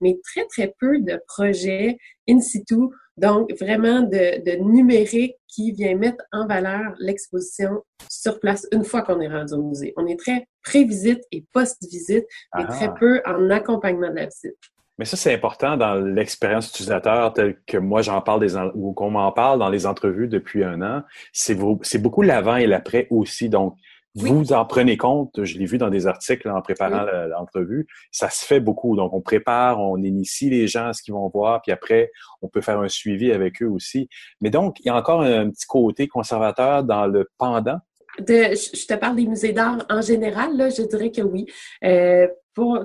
[0.00, 2.76] Mais très, très peu de projets in situ,
[3.16, 9.02] donc vraiment de, de numérique qui vient mettre en valeur l'exposition sur place une fois
[9.02, 9.92] qu'on est rendu au musée.
[9.96, 12.26] On est très pré-visite et post-visite,
[12.56, 12.72] mais ah.
[12.72, 14.56] très peu en accompagnement de la visite.
[14.98, 19.10] Mais ça, c'est important dans l'expérience utilisateur telle que moi j'en parle des ou qu'on
[19.10, 21.02] m'en parle dans les entrevues depuis un an.
[21.32, 23.48] C'est beaucoup l'avant et l'après aussi.
[23.48, 23.76] Donc,
[24.16, 24.30] oui.
[24.30, 25.42] vous en prenez compte.
[25.42, 27.30] Je l'ai vu dans des articles en préparant oui.
[27.30, 27.86] l'entrevue.
[28.12, 28.94] Ça se fait beaucoup.
[28.94, 32.48] Donc, on prépare, on initie les gens à ce qu'ils vont voir, puis après, on
[32.48, 34.08] peut faire un suivi avec eux aussi.
[34.40, 37.78] Mais donc, il y a encore un petit côté conservateur dans le pendant?
[38.20, 41.46] De, je te parle des musées d'art en général, là, je dirais que oui.
[41.82, 42.84] Euh, pour,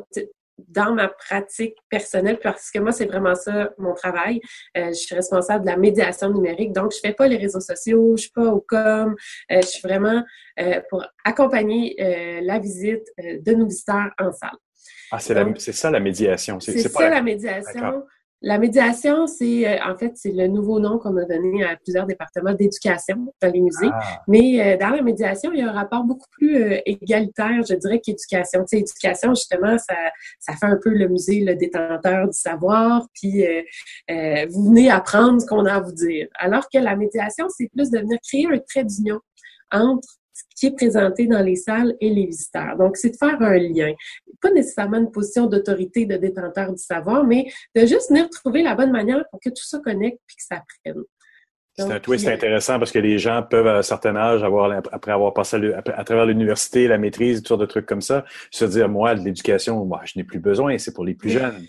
[0.67, 4.41] dans ma pratique personnelle, parce que moi, c'est vraiment ça mon travail.
[4.78, 8.15] Euh, je suis responsable de la médiation numérique, donc je fais pas les réseaux sociaux,
[8.17, 9.15] je suis pas au com,
[9.52, 10.24] euh, je suis vraiment
[10.60, 11.95] euh, pour accompagner
[12.41, 14.58] la visite de nos visiteurs en salle.
[15.12, 16.60] Ah, c'est ça la médiation.
[16.60, 18.04] C'est ça la médiation.
[18.41, 22.06] La médiation, c'est euh, en fait c'est le nouveau nom qu'on a donné à plusieurs
[22.06, 23.89] départements d'éducation dans les musées.
[23.91, 24.21] Ah.
[24.28, 27.75] Mais euh, dans la médiation, il y a un rapport beaucoup plus euh, égalitaire, je
[27.75, 28.62] dirais, qu'éducation.
[28.62, 29.95] Tu sais, éducation, justement, ça,
[30.39, 33.62] ça fait un peu le musée le détenteur du savoir, puis euh,
[34.10, 36.28] euh, vous venez apprendre ce qu'on a à vous dire.
[36.36, 39.19] Alors que la médiation, c'est plus de venir créer un trait d'union
[39.71, 40.08] entre
[40.60, 42.76] qui est présenté dans les salles et les visiteurs.
[42.78, 43.93] Donc, c'est de faire un lien.
[44.41, 47.45] Pas nécessairement une position d'autorité de détenteur du savoir, mais
[47.76, 50.62] de juste venir trouver la bonne manière pour que tout ça connecte puis que ça
[50.84, 51.04] prenne.
[51.78, 55.13] C'est un twist intéressant parce que les gens peuvent, à un certain âge, avoir, après
[55.13, 58.89] avoir passé à, travers l'université, la maîtrise, toutes sortes de trucs comme ça, se dire,
[58.89, 61.65] moi, de l'éducation, moi, je n'ai plus besoin, c'est pour les plus jeunes.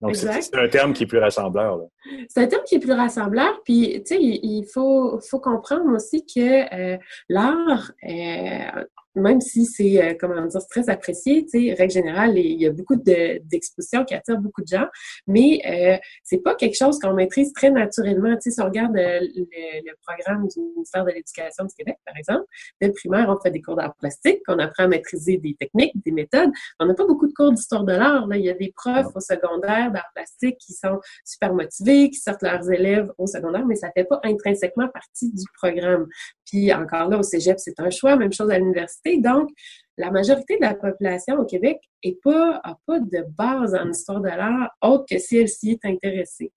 [0.00, 1.80] Donc, c'est un terme qui est plus rassembleur.
[2.28, 3.60] C'est un terme qui est plus rassembleur.
[3.64, 8.84] Puis, tu sais, il, il, faut, faut comprendre aussi que euh, l'art, euh,
[9.14, 12.70] même si c'est, euh, comment dire, très apprécié, tu sais, règle générale, il y a
[12.70, 14.86] beaucoup d'expositions de, qui attirent beaucoup de gens,
[15.26, 18.34] mais euh, c'est pas quelque chose qu'on maîtrise très naturellement.
[18.36, 19.46] Tu sais, si on regarde euh, le,
[19.84, 22.44] le, programme du ministère de l'Éducation du Québec, par exemple,
[22.80, 25.92] dès le primaire, on fait des cours d'art plastique, on apprend à maîtriser des techniques,
[26.04, 26.50] des méthodes.
[26.78, 28.26] On n'a pas beaucoup de cours d'histoire de l'art.
[28.26, 32.18] Là, il y a des profs au secondaire d'art plastique qui sont super motivés, qui
[32.18, 36.06] sortent leurs élèves au secondaire, mais ça fait pas intrinsèquement partie du programme.
[36.50, 38.16] Puis encore là, au cégep, c'est un choix.
[38.16, 39.18] Même chose à l'université.
[39.18, 39.50] Donc,
[39.96, 44.28] la majorité de la population au Québec n'a pas, pas de base en histoire de
[44.28, 46.52] l'art autre que si elle s'y est intéressée.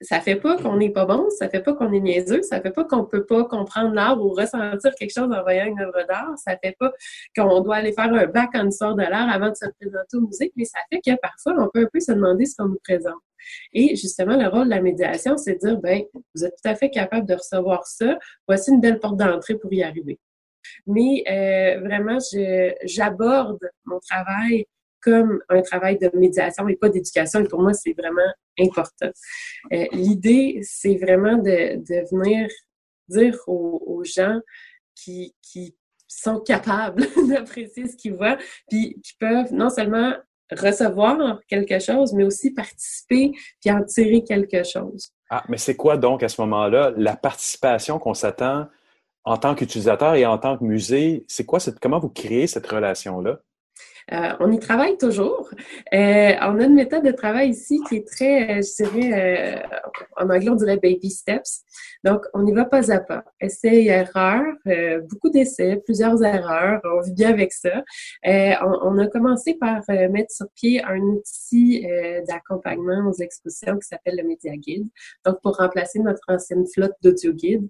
[0.00, 2.70] Ça fait pas qu'on n'est pas bon, ça fait pas qu'on est niaiseux, ça fait
[2.70, 6.32] pas qu'on peut pas comprendre l'art ou ressentir quelque chose en voyant une œuvre d'art,
[6.38, 6.92] ça fait pas
[7.36, 10.22] qu'on doit aller faire un bac en histoire de l'art avant de se présenter au
[10.22, 12.80] musée, mais ça fait que parfois on peut un peu se demander ce qu'on nous
[12.82, 13.20] présente.
[13.72, 16.02] Et justement, le rôle de la médiation, c'est de dire, ben,
[16.34, 19.72] vous êtes tout à fait capable de recevoir ça, voici une belle porte d'entrée pour
[19.72, 20.18] y arriver.
[20.86, 22.18] Mais euh, vraiment,
[22.84, 24.66] j'aborde mon travail
[25.02, 27.40] comme un travail de médiation et pas d'éducation.
[27.40, 29.10] Et pour moi, c'est vraiment important.
[29.72, 32.48] Euh, L'idée, c'est vraiment de, de venir
[33.08, 34.40] dire aux, gens
[34.94, 35.76] qui, qui
[36.08, 40.14] sont capables d'apprécier ce qu'ils voient, puis qui peuvent non seulement
[40.50, 45.10] recevoir quelque chose, mais aussi participer puis en tirer quelque chose.
[45.28, 48.66] Ah, mais c'est quoi donc à ce moment-là la participation qu'on s'attend
[49.24, 51.24] en tant qu'utilisateur et en tant que musée?
[51.28, 53.40] C'est quoi cette, comment vous créez cette relation-là?
[54.12, 55.50] Euh, on y travaille toujours.
[55.94, 59.62] Euh, on a une méthode de travail ici qui est très, euh, je dirais,
[60.16, 61.62] en anglais on dirait baby steps.
[62.02, 63.24] Donc, on y va pas à pas.
[63.40, 64.42] Essai, erreur,
[65.10, 66.80] beaucoup d'essais, plusieurs erreurs.
[66.84, 67.84] On vit bien avec ça.
[68.24, 71.86] On, a commencé par mettre sur pied un outil
[72.26, 74.88] d'accompagnement aux expositions qui s'appelle le Media Guide.
[75.26, 77.68] Donc, pour remplacer notre ancienne flotte d'audio guide,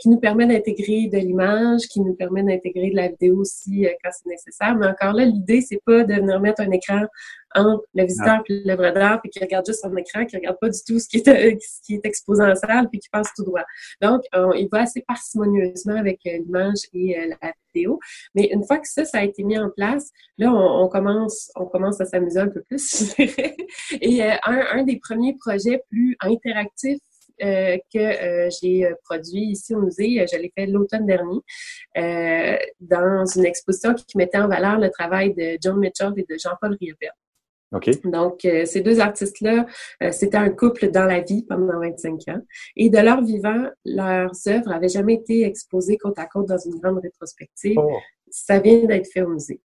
[0.00, 4.10] qui nous permet d'intégrer de l'image, qui nous permet d'intégrer de la vidéo aussi quand
[4.12, 4.74] c'est nécessaire.
[4.74, 7.06] Mais encore là, l'idée c'est pas de venir mettre un écran
[7.54, 10.68] entre le visiteur et l'œuvre d'art, puis qui regarde juste son écran, qui regarde pas
[10.68, 13.28] du tout ce qui est, euh, ce qui est exposé en salle, puis qui passe
[13.36, 13.64] tout droit.
[14.00, 14.22] Donc,
[14.56, 17.98] il va assez parcimonieusement avec euh, l'image et euh, la vidéo.
[18.34, 21.66] Mais une fois que ça, ça a été mis en place, là, on, commence, on
[21.66, 23.14] commence à s'amuser un peu plus.
[24.00, 27.00] Et un, un des premiers projets plus interactifs
[27.42, 30.24] euh, que euh, j'ai euh, produit ici au musée.
[30.30, 31.40] Je l'ai fait l'automne dernier
[32.80, 36.76] dans une exposition qui mettait en valeur le travail de John Mitchell et de Jean-Paul
[36.80, 37.10] Riopel.
[37.74, 37.92] Okay.
[38.04, 39.64] Donc, ces deux artistes-là,
[40.10, 42.42] c'était un couple dans la vie pendant 25 ans.
[42.76, 46.78] Et de leur vivant, leurs œuvres n'avaient jamais été exposées côte à côte dans une
[46.80, 47.78] grande rétrospective.
[47.78, 47.96] Oh.
[48.30, 49.60] Ça vient d'être fait au musée.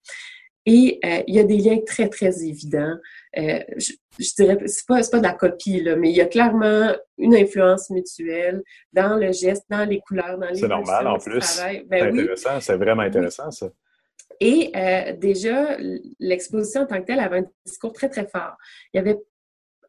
[0.69, 2.97] Et euh, il y a des liens très, très évidents.
[3.37, 6.25] Euh, je, je, dirais, c'est pas, pas de la copie, là, mais il y a
[6.25, 11.17] clairement une influence mutuelle dans le geste, dans les couleurs, dans les C'est normal, en
[11.19, 11.61] plus.
[11.85, 13.69] Ben c'est intéressant, c'est vraiment intéressant, ça.
[14.41, 15.77] Et euh, déjà,
[16.19, 18.57] l'exposition en tant que telle avait un discours très, très fort.
[18.93, 19.17] Il y avait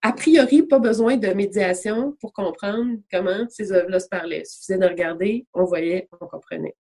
[0.02, 4.42] a priori pas besoin de médiation pour comprendre comment ces œuvres-là se parlaient.
[4.42, 6.76] Il suffisait de regarder, on voyait, on comprenait.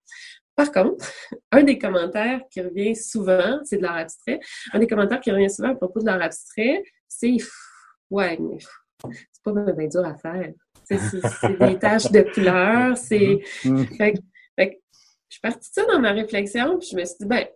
[0.58, 1.08] Par contre,
[1.52, 4.40] un des commentaires qui revient souvent, c'est de l'art abstrait.
[4.72, 7.36] Un des commentaires qui revient souvent à propos de l'art abstrait, c'est
[8.10, 8.58] Ouais, mais
[9.04, 10.52] c'est pas bien dur à faire.
[10.82, 10.98] C'est
[11.58, 13.40] des taches de couleur, c'est.
[13.62, 13.96] Mm-hmm.
[13.96, 14.14] Fait,
[14.58, 14.80] fait,
[15.28, 17.46] je suis partie de ça dans ma réflexion, puis je me suis dit, ben,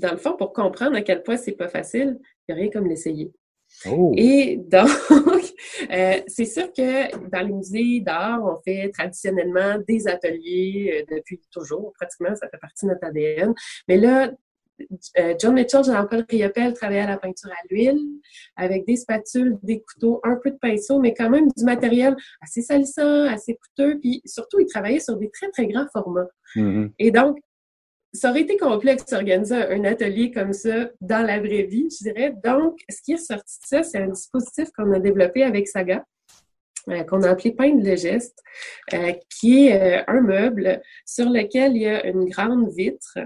[0.00, 2.70] dans le fond, pour comprendre à quel point c'est pas facile, il n'y a rien
[2.70, 3.30] comme l'essayer.
[3.86, 4.12] Oh.
[4.16, 4.88] Et donc,
[5.90, 11.40] euh, c'est sûr que dans les musées d'art, on fait traditionnellement des ateliers euh, depuis
[11.50, 13.54] toujours, pratiquement, ça fait partie de notre ADN.
[13.88, 14.30] Mais là,
[15.18, 18.00] euh, John Mitchell, Jean-Paul Riopel travaillait à la peinture à l'huile
[18.56, 22.62] avec des spatules, des couteaux, un peu de pinceau, mais quand même du matériel assez
[22.62, 23.98] salissant, assez coûteux.
[24.00, 26.28] Puis surtout, il travaillait sur des très, très grands formats.
[26.56, 26.92] Mm-hmm.
[26.98, 27.38] Et donc,
[28.12, 32.34] ça aurait été complexe d'organiser un atelier comme ça dans la vraie vie, je dirais.
[32.44, 36.04] Donc, ce qui est sorti de ça, c'est un dispositif qu'on a développé avec Saga,
[36.88, 38.42] euh, qu'on a appelé Peindre le geste,
[38.94, 43.18] euh, qui est euh, un meuble sur lequel il y a une grande vitre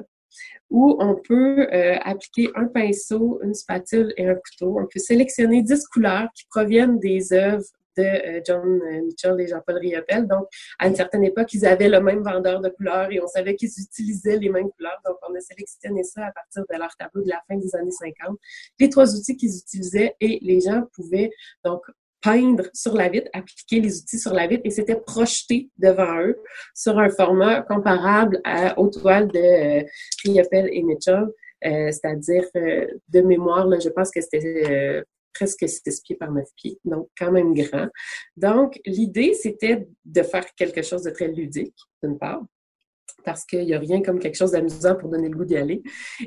[0.70, 1.68] où on peut
[2.02, 4.76] appliquer un pinceau, une spatule et un couteau.
[4.80, 7.64] On peut sélectionner 10 couleurs qui proviennent des œuvres
[7.96, 10.26] de euh, John euh, Mitchell et Jean-Paul Riopel.
[10.26, 10.46] Donc,
[10.78, 13.70] à une certaine époque, ils avaient le même vendeur de couleurs et on savait qu'ils
[13.78, 15.00] utilisaient les mêmes couleurs.
[15.04, 17.90] Donc, on a sélectionné ça à partir de leur tableau de la fin des années
[17.90, 18.38] 50.
[18.78, 21.30] Les trois outils qu'ils utilisaient et les gens pouvaient
[21.64, 21.82] donc
[22.22, 26.38] peindre sur la vitre, appliquer les outils sur la vitre et c'était projeté devant eux
[26.74, 29.82] sur un format comparable à, aux toiles de euh,
[30.24, 31.26] Riopel et Mitchell.
[31.62, 37.08] c'est-à-dire de mémoire, là, je pense que c'était presque 6 pieds par 9 pieds, donc
[37.18, 37.88] quand même grand.
[38.36, 42.42] Donc, l'idée, c'était de faire quelque chose de très ludique, d'une part,
[43.24, 45.82] parce qu'il n'y a rien comme quelque chose d'amusant pour donner le goût d'y aller,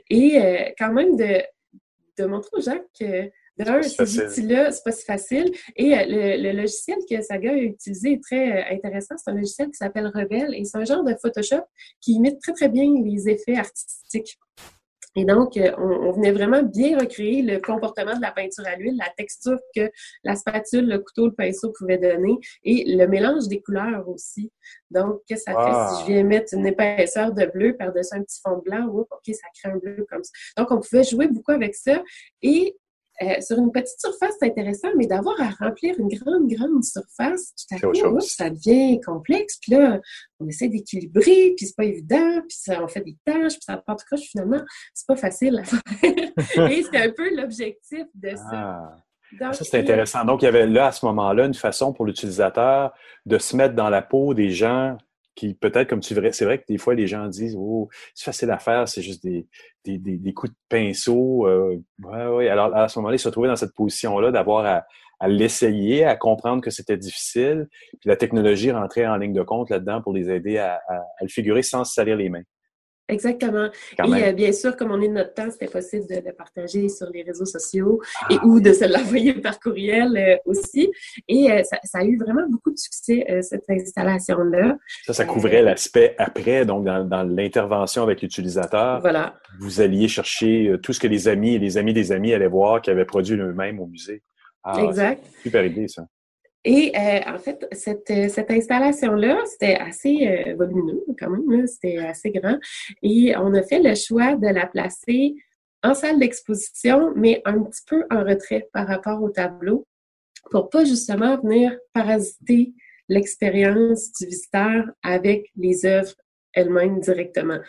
[0.09, 1.41] et euh, quand même de,
[2.17, 5.51] de montrer aux gens que d'un, ces outils-là, c'est pas si facile.
[5.75, 9.15] Et euh, le, logiciel que Saga a utilisé est très euh, intéressant.
[9.17, 11.63] C'est un logiciel qui s'appelle Rebel et c'est un genre de Photoshop
[12.01, 14.37] qui imite très, très bien les effets artistiques.
[15.17, 18.95] Et donc, euh, on, venait vraiment bien recréer le comportement de la peinture à l'huile,
[18.97, 19.89] la texture que
[20.23, 24.51] la spatule, le couteau, le pinceau pouvaient donner et le mélange des couleurs aussi.
[24.91, 28.21] Donc, qu'est-ce que ça fait si je viens mettre une épaisseur de bleu par-dessus un
[28.21, 28.85] petit fond blanc?
[28.89, 30.31] OK, ça crée un bleu comme ça.
[30.56, 32.04] Donc, on pouvait jouer beaucoup avec ça.
[32.44, 32.77] Et
[33.23, 37.53] euh, sur une petite surface, c'est intéressant, mais d'avoir à remplir une grande, grande surface,
[37.55, 39.57] tout à coup, ça devient complexe.
[39.59, 39.99] Puis là,
[40.39, 43.77] on essaie d'équilibrer, puis c'est pas évident, puis ça, on fait des tâches, puis ça
[43.77, 44.61] part tout finalement,
[44.93, 45.81] c'est pas facile à faire.
[46.71, 48.91] Et c'est un peu l'objectif de ça.
[49.39, 49.53] Ah.
[49.53, 50.23] ça, c'est intéressant.
[50.23, 52.93] Donc, il y avait là, à ce moment-là, une façon pour l'utilisateur
[53.25, 54.97] de se mettre dans la peau des gens
[55.38, 58.25] qui peut-être, comme tu verrais, c'est vrai que des fois, les gens disent, oh, c'est
[58.25, 59.48] facile à faire, c'est juste des,
[59.85, 61.48] des, des, coups de pinceau.
[61.48, 62.50] Euh, ouais, ouais.
[62.50, 64.83] Alors, à ce moment-là, se retrouver dans cette position-là, d'avoir à,
[65.19, 67.67] à l'essayer, à comprendre que c'était difficile,
[68.00, 71.21] puis la technologie rentrait en ligne de compte là-dedans pour les aider à, à, à
[71.21, 72.44] le figurer sans se salir les mains.
[73.10, 73.69] Exactement.
[73.99, 76.89] et euh, bien sûr, comme on est de notre temps, c'était possible de le partager
[76.89, 78.45] sur les réseaux sociaux et ah.
[78.45, 80.91] ou de se l'envoyer par courriel euh, aussi.
[81.27, 84.77] Et euh, ça, ça, a eu vraiment beaucoup de succès, cette installation-là.
[85.05, 88.99] Ça, ça couvrait l'aspect après, donc dans, dans l'intervention avec l'utilisateur.
[88.99, 89.35] Voilà.
[89.60, 92.81] Vous alliez chercher tout ce que les amis et les amis des amis allaient voir,
[92.81, 94.23] qui avaient produit eux-mêmes au musée.
[94.63, 95.23] Ah, exact.
[95.43, 96.03] Super idée, ça.
[96.69, 102.29] Et euh, en fait, cette, cette installation-là, c'était assez euh, volumineux quand même, c'était assez
[102.29, 102.59] grand.
[103.01, 105.35] Et on a fait le choix de la placer
[105.81, 109.87] en salle d'exposition, mais un petit peu en retrait par rapport au tableau,
[110.51, 112.73] pour pas justement venir parasiter
[113.07, 116.15] l'expérience du visiteur avec les œuvres
[116.58, 117.60] elle-même directement.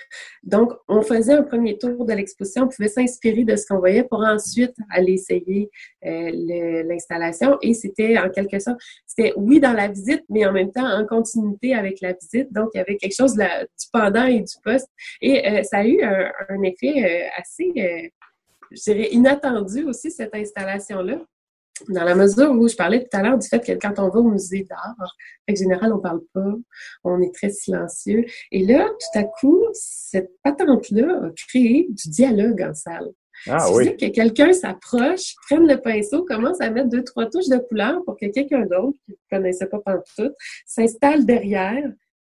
[0.43, 4.05] Donc, on faisait un premier tour de l'exposition, on pouvait s'inspirer de ce qu'on voyait
[4.05, 5.71] pour ensuite aller essayer
[6.05, 7.59] euh, l'installation.
[7.63, 11.07] Et c'était en quelque sorte, c'était oui dans la visite, mais en même temps en
[11.07, 12.53] continuité avec la visite.
[12.53, 13.45] Donc, il y avait quelque chose du
[13.93, 14.89] pendant et du poste.
[15.21, 17.73] Et euh, ça a eu un, effet euh, assez,
[18.71, 21.21] je dirais, inattendu aussi, cette installation-là
[21.89, 24.21] dans la mesure où je parlais tout à l'heure du fait que quand on va
[24.21, 25.17] au musée d'art,
[25.49, 26.55] en général, on parle pas,
[27.05, 28.25] on est très silencieux.
[28.53, 33.11] Et là, tout à coup, cette patente-là a créé du dialogue en salle.
[33.47, 33.97] Ah, oui.
[33.97, 38.17] que quelqu'un s'approche, prenne le pinceau, commence à mettre deux, trois touches de couleur pour
[38.17, 40.33] que quelqu'un d'autre, qui ne connaissait pas tout,
[40.67, 41.85] s'installe derrière,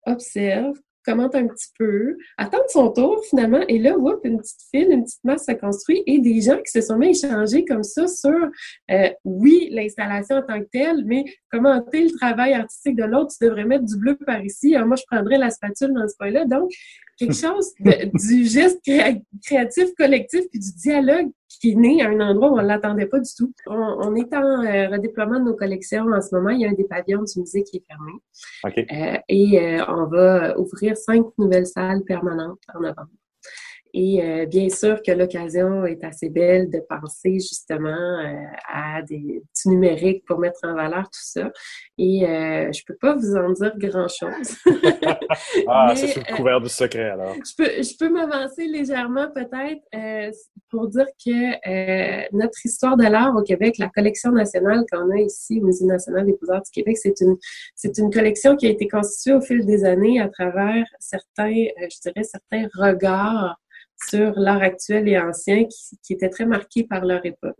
[0.06, 4.90] observe, commente un petit peu, attendre son tour finalement, et là, whoop, une petite file,
[4.90, 8.06] une petite masse se construit, et des gens qui se sont mis échangés comme ça
[8.06, 8.50] sur,
[8.90, 13.44] euh, oui, l'installation en tant que telle, mais commenter le travail artistique de l'autre, tu
[13.44, 16.44] devrais mettre du bleu par ici, moi je prendrais la spatule dans ce point-là.
[16.44, 16.70] Donc,
[17.18, 18.80] quelque chose du geste
[19.44, 23.06] créatif collectif puis du dialogue qui est né à un endroit où on ne l'attendait
[23.06, 23.52] pas du tout.
[23.66, 26.50] On, est en euh, redéploiement de nos collections en ce moment.
[26.50, 28.12] Il y a un des pavillons du musée qui est fermé.
[28.66, 33.10] Euh, et euh, on va ouvrir cinq nouvelles salles permanentes en novembre.
[33.92, 39.42] Et euh, bien sûr que l'occasion est assez belle de penser justement euh, à des
[39.52, 41.50] petits numériques pour mettre en valeur tout ça.
[41.98, 44.56] Et euh, je peux pas vous en dire grand-chose.
[45.66, 47.34] ah, c'est sous couvert du secret alors.
[47.34, 49.82] Je peux, je peux m'avancer légèrement peut-être
[50.70, 55.60] pour dire que notre histoire de l'art au Québec, la collection nationale qu'on a ici
[55.60, 57.36] au Musée national des beaux-arts du Québec, c'est une,
[57.74, 62.00] c'est une collection qui a été constituée au fil des années à travers certains, je
[62.00, 63.58] dirais, certains regards
[64.08, 67.56] sur l'art actuel et ancien qui, étaient très marqués par leur époque.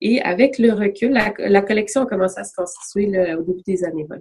[0.00, 4.06] Et avec le recul, la, collection a commencé à se constituer au début des années
[4.08, 4.18] 20.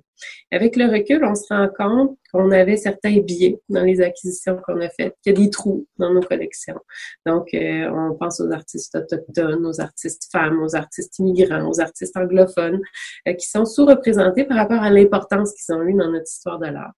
[0.52, 4.82] Avec le recul, on se rend compte qu'on avait certains biais dans les acquisitions qu'on
[4.82, 6.80] a faites, qu'il y a des trous dans nos collections.
[7.28, 12.18] Donc, euh, on pense aux artistes autochtones, aux artistes femmes, aux artistes immigrants, aux artistes
[12.18, 12.82] anglophones,
[13.28, 16.68] euh, qui sont sous-représentés par rapport à l'importance qu'ils ont eue dans notre histoire de
[16.68, 16.94] l'art.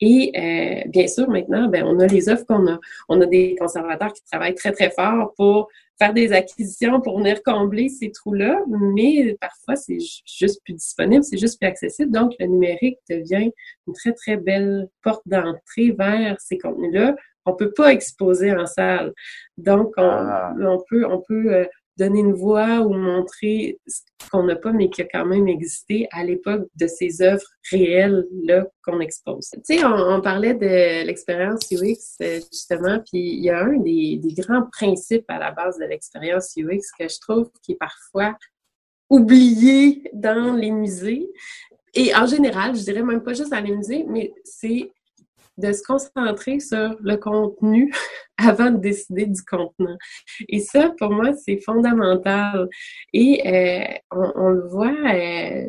[0.00, 2.78] Et euh, bien sûr, maintenant, ben, on a les offres qu'on a.
[3.08, 5.68] On a des conservateurs qui travaillent très, très fort pour
[5.98, 11.38] faire des acquisitions, pour venir combler ces trous-là, mais parfois, c'est juste plus disponible, c'est
[11.38, 12.12] juste plus accessible.
[12.12, 13.50] Donc, le numérique devient
[13.86, 17.16] une très, très belle porte d'entrée vers ces contenus-là.
[17.46, 19.12] On peut pas exposer en salle.
[19.56, 20.54] Donc, on, ah.
[20.60, 21.64] on peut, on peut euh,
[21.98, 26.08] donner une voix ou montrer ce qu'on n'a pas, mais qui a quand même existé
[26.12, 29.50] à l'époque de ces œuvres réelles-là qu'on expose.
[29.50, 34.20] Tu sais, on, parlait de l'expérience UX, euh, justement, puis il y a un des,
[34.22, 38.36] des grands principes à la base de l'expérience UX que je trouve qui est parfois
[39.10, 41.28] oublié dans les musées.
[41.94, 44.92] Et en général, je dirais même pas juste dans les musées, mais c'est
[45.58, 47.92] de se concentrer sur le contenu
[48.38, 49.98] avant de décider du contenant.
[50.48, 52.68] Et ça, pour moi, c'est fondamental.
[53.12, 55.66] Et euh, on, on, le voit euh,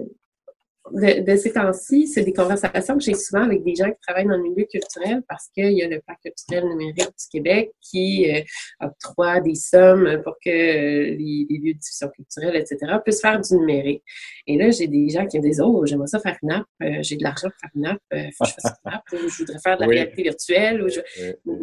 [0.93, 4.37] de, ces temps-ci, c'est des conversations que j'ai souvent avec des gens qui travaillent dans
[4.37, 8.41] le milieu culturel parce qu'il y a le Parc culturel numérique du Québec qui euh,
[8.81, 13.53] octroie des sommes pour que euh, les, lieux de diffusion culturelle, etc., puissent faire du
[13.55, 14.03] numérique.
[14.47, 16.99] Et là, j'ai des gens qui me disent Oh, j'aimerais ça faire une app, euh,
[17.01, 17.99] j'ai de l'argent pour faire une app,
[18.37, 20.89] faut que je fasse une app, ou je voudrais faire de la réalité virtuelle, ou
[20.89, 20.99] je...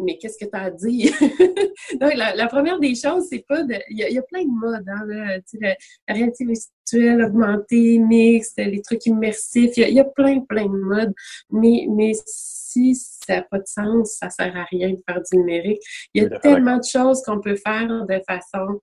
[0.05, 1.13] mais qu'est-ce que tu as à dire?
[1.99, 3.75] Donc, la, première des choses, c'est pas de.
[3.89, 5.75] Il y, a plein de modes, hein, là, la,
[6.07, 6.45] la réalité
[6.87, 9.77] virtuelle augmentée, mixte, les trucs immersifs.
[9.77, 11.13] Il y, a, plein, plein de modes.
[11.51, 15.37] Mais, mais si ça n'a pas de sens, ça sert à rien de faire du
[15.37, 15.81] numérique.
[16.13, 18.81] Il y a tellement de choses qu'on peut faire de façon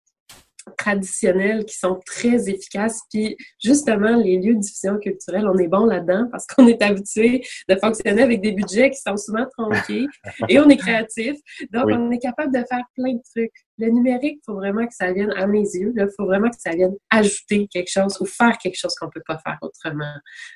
[0.77, 3.01] traditionnels qui sont très efficaces.
[3.11, 7.45] Puis justement, les lieux de diffusion culturelle, on est bon là-dedans parce qu'on est habitué
[7.69, 10.07] de fonctionner avec des budgets qui sont souvent tronqués
[10.49, 11.37] et on est créatif.
[11.73, 13.53] Donc, on est capable de faire plein de trucs.
[13.79, 16.57] Le numérique, il faut vraiment que ça vienne, à mes yeux, il faut vraiment que
[16.59, 20.15] ça vienne ajouter quelque chose ou faire quelque chose qu'on ne peut pas faire autrement.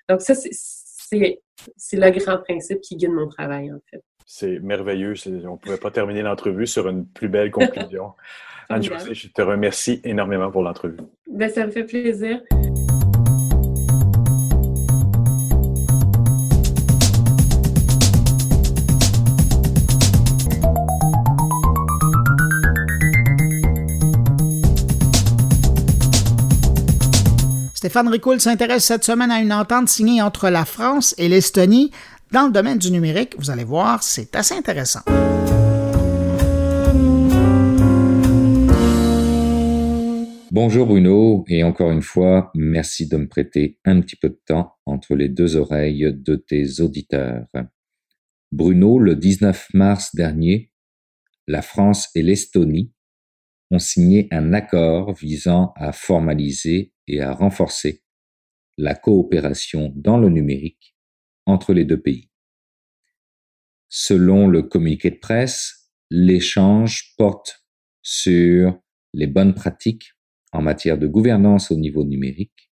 [0.09, 4.03] Donc, ça, c'est le grand principe qui guide mon travail, en fait.
[4.31, 5.14] C'est merveilleux.
[5.47, 8.12] On ne pouvait pas terminer l'entrevue sur une plus belle conclusion.
[8.68, 10.99] Anne-Josée, je te remercie énormément pour l'entrevue.
[11.33, 12.39] Ben, ça me fait plaisir.
[27.74, 31.93] Stéphane Ricoul s'intéresse cette semaine à une entente signée entre la France et l'Estonie
[32.33, 33.35] dans le domaine du numérique.
[33.39, 35.01] Vous allez voir, c'est assez intéressant.
[40.51, 44.72] Bonjour Bruno, et encore une fois, merci de me prêter un petit peu de temps
[44.87, 47.47] entre les deux oreilles de tes auditeurs.
[48.51, 50.72] Bruno, le 19 mars dernier,
[51.47, 52.93] la France et l'Estonie
[53.70, 58.03] ont signé un accord visant à formaliser et à renforcer
[58.79, 60.97] la coopération dans le numérique
[61.49, 62.30] entre les deux pays.
[63.88, 67.64] Selon le communiqué de presse, l'échange porte
[68.03, 68.78] sur
[69.14, 70.12] les bonnes pratiques
[70.53, 72.70] en matière de gouvernance au niveau numérique,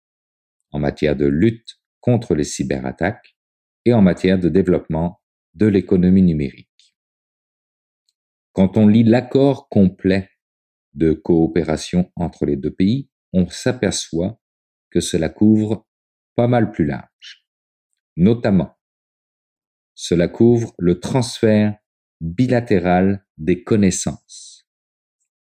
[0.71, 3.37] en matière de lutte contre les cyberattaques
[3.85, 5.21] et en matière de développement
[5.55, 6.69] de l'économie numérique.
[8.53, 10.31] Quand on lit l'accord complet
[10.95, 14.41] de coopération entre les deux pays, on s'aperçoit
[14.91, 15.89] que cela couvre
[16.37, 17.40] pas mal plus large.
[18.17, 18.77] Notamment,
[19.95, 21.77] cela couvre le transfert
[22.21, 24.69] bilatéral des connaissances.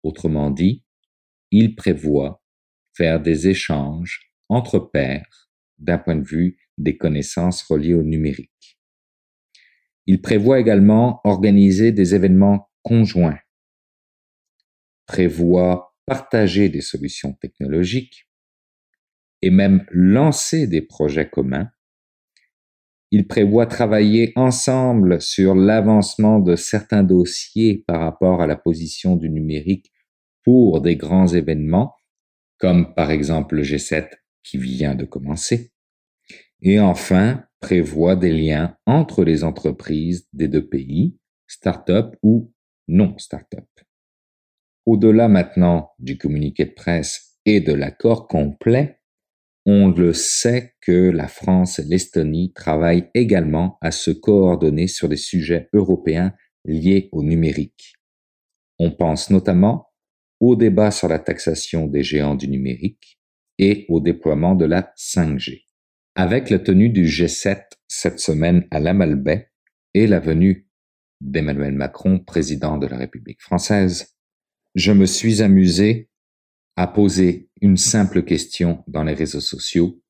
[0.04, 0.84] Autrement dit,
[1.52, 2.44] il prévoit
[2.94, 8.80] faire des échanges entre pairs d'un point de vue des connaissances reliées au numérique.
[10.06, 13.40] Il prévoit également organiser des événements conjoints,
[15.08, 18.30] prévoit partager des solutions technologiques
[19.42, 21.72] et même lancer des projets communs.
[23.12, 29.30] Il prévoit travailler ensemble sur l'avancement de certains dossiers par rapport à la position du
[29.30, 29.92] numérique
[30.44, 31.96] pour des grands événements,
[32.58, 34.10] comme par exemple le G7
[34.44, 35.72] qui vient de commencer,
[36.62, 42.54] et enfin prévoit des liens entre les entreprises des deux pays, start-up ou
[42.88, 43.68] non start-up.
[44.86, 49.00] Au-delà maintenant du communiqué de presse et de l'accord complet,
[49.66, 55.18] on le sait que la France et l'Estonie travaillent également à se coordonner sur des
[55.18, 56.34] sujets européens
[56.66, 57.96] liés au numérique.
[58.78, 59.90] On pense notamment
[60.40, 63.20] au débat sur la taxation des géants du numérique
[63.58, 65.64] et au déploiement de la 5G.
[66.16, 69.50] Avec la tenue du G7 cette semaine à la Malbaie
[69.94, 70.68] et la venue
[71.22, 74.16] d'Emmanuel Macron, président de la République française,
[74.76, 76.10] je me suis amusé
[76.76, 80.02] à poser une simple question dans les réseaux sociaux.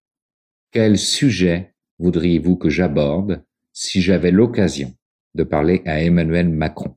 [0.71, 4.93] Quel sujet voudriez-vous que j'aborde si j'avais l'occasion
[5.35, 6.95] de parler à Emmanuel Macron?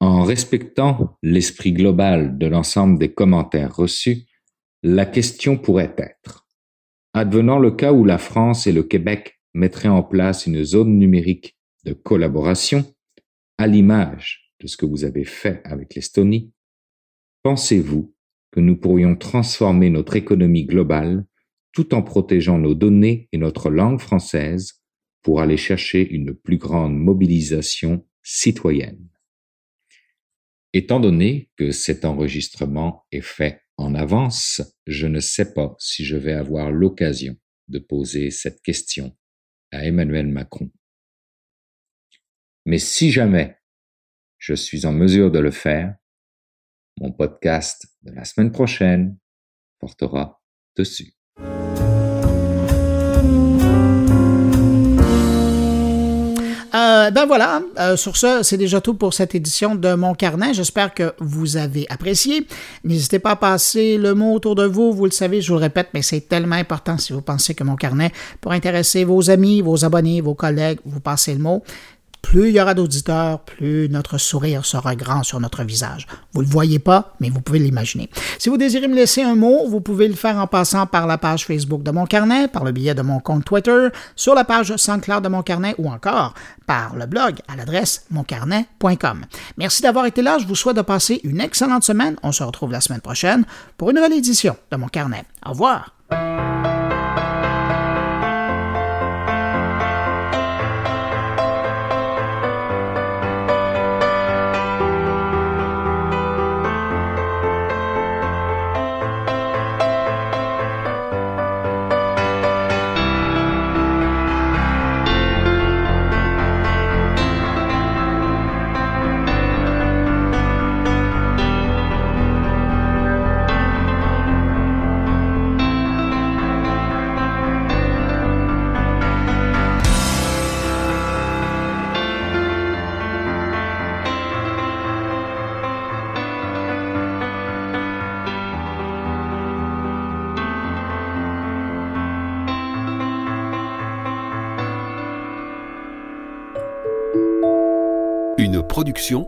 [0.00, 4.26] En respectant l'esprit global de l'ensemble des commentaires reçus,
[4.82, 6.48] la question pourrait être,
[7.14, 11.56] advenant le cas où la France et le Québec mettraient en place une zone numérique
[11.84, 12.84] de collaboration,
[13.58, 16.52] à l'image de ce que vous avez fait avec l'Estonie,
[17.42, 18.14] pensez-vous
[18.50, 21.26] que nous pourrions transformer notre économie globale
[21.72, 24.82] tout en protégeant nos données et notre langue française
[25.22, 29.08] pour aller chercher une plus grande mobilisation citoyenne?
[30.74, 36.16] Étant donné que cet enregistrement est fait en avance, je ne sais pas si je
[36.16, 37.36] vais avoir l'occasion
[37.68, 39.16] de poser cette question
[39.70, 40.70] à Emmanuel Macron.
[42.64, 43.56] Mais si jamais
[44.38, 45.96] je suis en mesure de le faire,
[47.00, 49.16] mon podcast de la semaine prochaine
[49.78, 50.40] portera
[50.76, 51.14] dessus.
[56.74, 60.54] Euh, ben voilà, euh, sur ce, c'est déjà tout pour cette édition de Mon Carnet.
[60.54, 62.46] J'espère que vous avez apprécié.
[62.84, 64.92] N'hésitez pas à passer le mot autour de vous.
[64.92, 67.62] Vous le savez, je vous le répète, mais c'est tellement important si vous pensez que
[67.62, 71.62] Mon Carnet pour intéresser vos amis, vos abonnés, vos collègues, vous passez le mot
[72.22, 76.06] plus il y aura d'auditeurs, plus notre sourire sera grand sur notre visage.
[76.32, 78.08] Vous ne le voyez pas, mais vous pouvez l'imaginer.
[78.38, 81.18] Si vous désirez me laisser un mot, vous pouvez le faire en passant par la
[81.18, 84.74] page Facebook de mon carnet, par le billet de mon compte Twitter, sur la page
[84.74, 86.34] SoundCloud de mon carnet ou encore
[86.66, 89.26] par le blog à l'adresse moncarnet.com.
[89.58, 90.38] Merci d'avoir été là.
[90.38, 92.16] Je vous souhaite de passer une excellente semaine.
[92.22, 93.44] On se retrouve la semaine prochaine
[93.76, 95.24] pour une nouvelle édition de mon carnet.
[95.44, 95.92] Au revoir.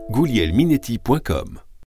[0.09, 1.59] goulielminetti.com